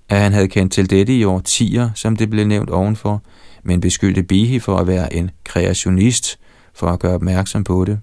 at 0.09 0.19
han 0.19 0.33
havde 0.33 0.47
kendt 0.47 0.73
til 0.73 0.89
dette 0.89 1.17
i 1.17 1.23
årtier, 1.23 1.89
som 1.95 2.15
det 2.15 2.29
blev 2.29 2.47
nævnt 2.47 2.69
ovenfor, 2.69 3.23
men 3.63 3.81
beskyldte 3.81 4.23
Behe 4.23 4.59
for 4.59 4.77
at 4.77 4.87
være 4.87 5.13
en 5.13 5.31
kreationist 5.43 6.39
for 6.73 6.87
at 6.87 6.99
gøre 6.99 7.13
opmærksom 7.13 7.63
på 7.63 7.85
det. 7.85 7.99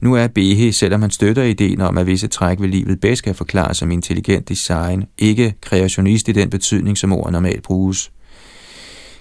Nu 0.00 0.14
er 0.14 0.26
Behe, 0.26 0.72
selvom 0.72 1.02
han 1.02 1.10
støtter 1.10 1.42
ideen 1.42 1.80
om, 1.80 1.98
at 1.98 2.06
visse 2.06 2.28
træk 2.28 2.60
ved 2.60 2.68
livet 2.68 3.00
bedst 3.00 3.22
kan 3.22 3.34
forklares 3.34 3.76
som 3.76 3.90
intelligent 3.90 4.48
design, 4.48 5.04
ikke 5.18 5.54
kreationist 5.60 6.28
i 6.28 6.32
den 6.32 6.50
betydning, 6.50 6.98
som 6.98 7.12
ordet 7.12 7.32
normalt 7.32 7.62
bruges. 7.62 8.10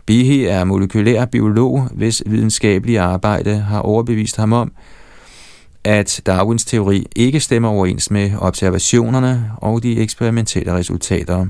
Behe 0.07 0.47
er 0.47 0.63
molekylær 0.63 1.25
biolog, 1.25 1.89
hvis 1.93 2.23
videnskabelige 2.25 3.01
arbejde 3.01 3.55
har 3.55 3.79
overbevist 3.79 4.37
ham 4.37 4.53
om, 4.53 4.71
at 5.83 6.21
Darwins 6.25 6.65
teori 6.65 7.05
ikke 7.15 7.39
stemmer 7.39 7.69
overens 7.69 8.11
med 8.11 8.31
observationerne 8.39 9.51
og 9.57 9.83
de 9.83 9.99
eksperimentelle 9.99 10.73
resultater. 10.73 11.45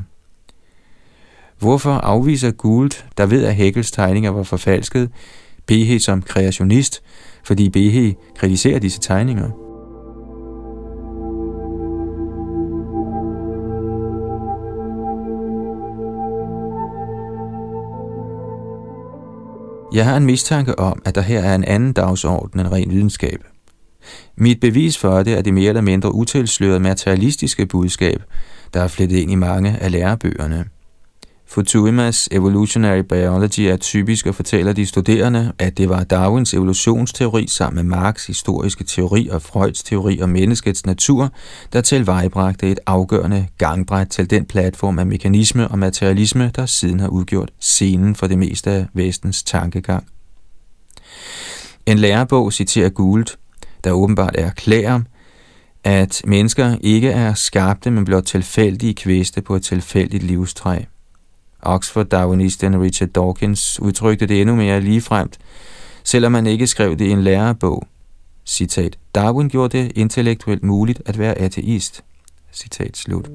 Hvorfor 1.59 1.91
afviser 1.91 2.51
Gould, 2.51 2.91
der 3.17 3.25
ved 3.25 3.45
at 3.45 3.55
Hegels 3.55 3.91
tegninger 3.91 4.31
var 4.31 4.43
forfalsket, 4.43 5.09
Behe 5.65 5.99
som 5.99 6.21
kreationist, 6.21 7.01
fordi 7.43 7.69
Behe 7.69 8.15
kritiserer 8.35 8.79
disse 8.79 8.99
tegninger. 8.99 9.66
Jeg 19.93 20.05
har 20.05 20.17
en 20.17 20.25
mistanke 20.25 20.79
om, 20.79 21.01
at 21.05 21.15
der 21.15 21.21
her 21.21 21.39
er 21.39 21.55
en 21.55 21.63
anden 21.63 21.93
dagsorden 21.93 22.59
end 22.59 22.67
ren 22.67 22.89
videnskab. 22.89 23.43
Mit 24.35 24.59
bevis 24.59 24.97
for 24.97 25.23
det 25.23 25.33
er 25.33 25.41
det 25.41 25.53
mere 25.53 25.69
eller 25.69 25.81
mindre 25.81 26.13
utilslørede 26.13 26.79
materialistiske 26.79 27.65
budskab, 27.65 28.23
der 28.73 28.81
er 28.81 28.87
flettet 28.87 29.17
ind 29.17 29.31
i 29.31 29.35
mange 29.35 29.77
af 29.81 29.91
lærebøgerne– 29.91 30.65
Futuimas 31.49 32.29
Evolutionary 32.31 32.99
Biology 32.99 33.59
er 33.59 33.77
typisk 33.77 34.25
og 34.25 34.35
fortæller 34.35 34.73
de 34.73 34.85
studerende, 34.85 35.53
at 35.59 35.77
det 35.77 35.89
var 35.89 36.03
Darwins 36.03 36.53
evolutionsteori 36.53 37.47
sammen 37.47 37.87
med 37.87 37.97
Marx' 37.97 38.27
historiske 38.27 38.83
teori 38.83 39.27
og 39.27 39.41
Freuds 39.41 39.83
teori 39.83 40.21
om 40.21 40.29
menneskets 40.29 40.85
natur, 40.85 41.31
der 41.73 41.81
tilvejebragte 41.81 42.71
et 42.71 42.79
afgørende 42.85 43.47
gangbræt 43.57 44.07
til 44.07 44.29
den 44.29 44.45
platform 44.45 44.99
af 44.99 45.05
mekanisme 45.05 45.67
og 45.67 45.79
materialisme, 45.79 46.51
der 46.55 46.65
siden 46.65 46.99
har 46.99 47.07
udgjort 47.07 47.51
scenen 47.59 48.15
for 48.15 48.27
det 48.27 48.37
meste 48.37 48.71
af 48.71 48.85
vestens 48.93 49.43
tankegang. 49.43 50.07
En 51.85 51.97
lærebog 51.97 52.53
citerer 52.53 52.89
Gould, 52.89 53.27
der 53.83 53.91
åbenbart 53.91 54.35
erklærer, 54.37 55.01
at 55.83 56.21
mennesker 56.25 56.77
ikke 56.81 57.09
er 57.09 57.33
skabte, 57.33 57.91
men 57.91 58.05
blot 58.05 58.23
tilfældige 58.23 58.93
kvæste 58.93 59.41
på 59.41 59.55
et 59.55 59.63
tilfældigt 59.63 60.23
livstræ. 60.23 60.79
Oxford-darwinisten 61.61 62.81
Richard 62.81 63.09
Dawkins 63.09 63.79
udtrykte 63.79 64.25
det 64.25 64.41
endnu 64.41 64.55
mere 64.55 64.81
ligefremt, 64.81 65.37
selvom 66.03 66.31
man 66.31 66.47
ikke 66.47 66.67
skrev 66.67 66.95
det 66.97 67.05
i 67.05 67.11
en 67.11 67.21
lærebog. 67.21 67.87
Citat, 68.45 68.97
Darwin 69.15 69.49
gjorde 69.49 69.77
det 69.77 69.91
intellektuelt 69.95 70.63
muligt 70.63 71.01
at 71.05 71.19
være 71.19 71.37
ateist. 71.37 72.03
Citat 72.53 72.97
slut. 72.97 73.29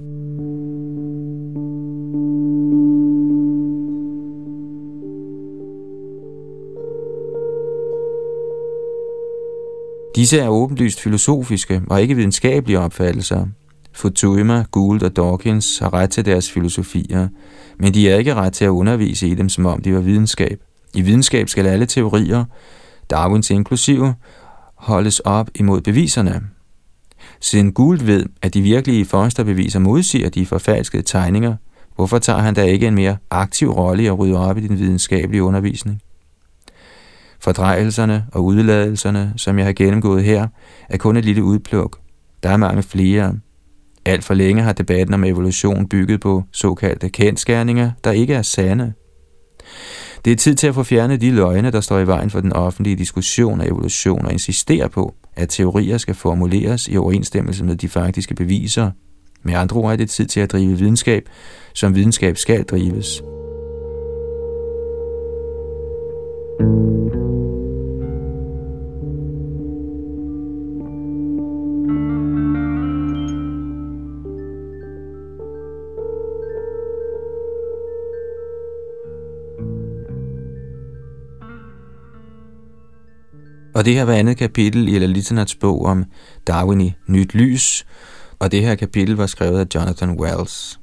Disse 10.16 10.38
er 10.38 10.48
åbenlyst 10.48 11.00
filosofiske 11.00 11.82
og 11.90 12.02
ikke 12.02 12.14
videnskabelige 12.14 12.78
opfattelser, 12.78 13.46
Futuyma, 13.94 14.64
Gould 14.70 15.02
og 15.02 15.16
Dawkins 15.16 15.78
har 15.78 15.94
ret 15.94 16.10
til 16.10 16.24
deres 16.24 16.50
filosofier, 16.50 17.28
men 17.78 17.94
de 17.94 18.10
er 18.10 18.16
ikke 18.16 18.34
ret 18.34 18.52
til 18.52 18.64
at 18.64 18.68
undervise 18.68 19.28
i 19.28 19.34
dem, 19.34 19.48
som 19.48 19.66
om 19.66 19.82
de 19.82 19.94
var 19.94 20.00
videnskab. 20.00 20.60
I 20.94 21.00
videnskab 21.00 21.48
skal 21.48 21.66
alle 21.66 21.86
teorier, 21.86 22.44
Darwins 23.10 23.50
inklusive, 23.50 24.14
holdes 24.74 25.20
op 25.20 25.50
imod 25.54 25.80
beviserne. 25.80 26.42
Siden 27.40 27.72
Gould 27.72 28.00
ved, 28.00 28.26
at 28.42 28.54
de 28.54 28.62
virkelige 28.62 29.04
fosterbeviser 29.04 29.78
modsiger 29.78 30.28
de 30.28 30.46
forfalskede 30.46 31.02
tegninger, 31.02 31.56
hvorfor 31.96 32.18
tager 32.18 32.38
han 32.38 32.54
da 32.54 32.62
ikke 32.62 32.86
en 32.86 32.94
mere 32.94 33.16
aktiv 33.30 33.70
rolle 33.70 34.02
i 34.02 34.06
at 34.06 34.18
rydde 34.18 34.38
op 34.38 34.58
i 34.58 34.68
den 34.68 34.78
videnskabelige 34.78 35.42
undervisning? 35.42 36.02
Fordrejelserne 37.40 38.26
og 38.32 38.44
udladelserne, 38.44 39.32
som 39.36 39.58
jeg 39.58 39.66
har 39.66 39.72
gennemgået 39.72 40.24
her, 40.24 40.48
er 40.88 40.96
kun 40.96 41.16
et 41.16 41.24
lille 41.24 41.42
udpluk. 41.42 41.98
Der 42.42 42.48
er 42.48 42.56
mange 42.56 42.82
flere, 42.82 43.34
alt 44.04 44.24
for 44.24 44.34
længe 44.34 44.62
har 44.62 44.72
debatten 44.72 45.14
om 45.14 45.24
evolution 45.24 45.88
bygget 45.88 46.20
på 46.20 46.42
såkaldte 46.52 47.08
kendskærninger, 47.08 47.90
der 48.04 48.10
ikke 48.12 48.34
er 48.34 48.42
sande. 48.42 48.92
Det 50.24 50.32
er 50.32 50.36
tid 50.36 50.54
til 50.54 50.66
at 50.66 50.74
få 50.74 50.82
fjernet 50.82 51.20
de 51.20 51.30
løgne, 51.30 51.70
der 51.70 51.80
står 51.80 51.98
i 51.98 52.06
vejen 52.06 52.30
for 52.30 52.40
den 52.40 52.52
offentlige 52.52 52.96
diskussion 52.96 53.60
af 53.60 53.66
evolution 53.66 54.26
og 54.26 54.32
insistere 54.32 54.88
på, 54.88 55.14
at 55.36 55.48
teorier 55.48 55.98
skal 55.98 56.14
formuleres 56.14 56.88
i 56.88 56.96
overensstemmelse 56.96 57.64
med 57.64 57.76
de 57.76 57.88
faktiske 57.88 58.34
beviser. 58.34 58.90
Med 59.42 59.54
andre 59.54 59.76
ord 59.76 59.92
er 59.92 59.96
det 59.96 60.10
tid 60.10 60.26
til 60.26 60.40
at 60.40 60.52
drive 60.52 60.78
videnskab, 60.78 61.28
som 61.74 61.94
videnskab 61.94 62.36
skal 62.36 62.62
drives. 62.64 63.22
Og 83.82 83.86
det 83.86 83.94
her 83.94 84.04
var 84.04 84.12
andet 84.12 84.36
kapitel 84.36 84.88
i 84.88 84.98
Lalitanats 84.98 85.54
bog 85.54 85.84
om 85.84 86.04
Darwin 86.46 86.80
i 86.80 86.94
Nyt 87.08 87.34
Lys, 87.34 87.86
og 88.38 88.52
det 88.52 88.62
her 88.62 88.74
kapitel 88.74 89.16
var 89.16 89.26
skrevet 89.26 89.60
af 89.60 89.66
Jonathan 89.74 90.20
Wells. 90.20 90.81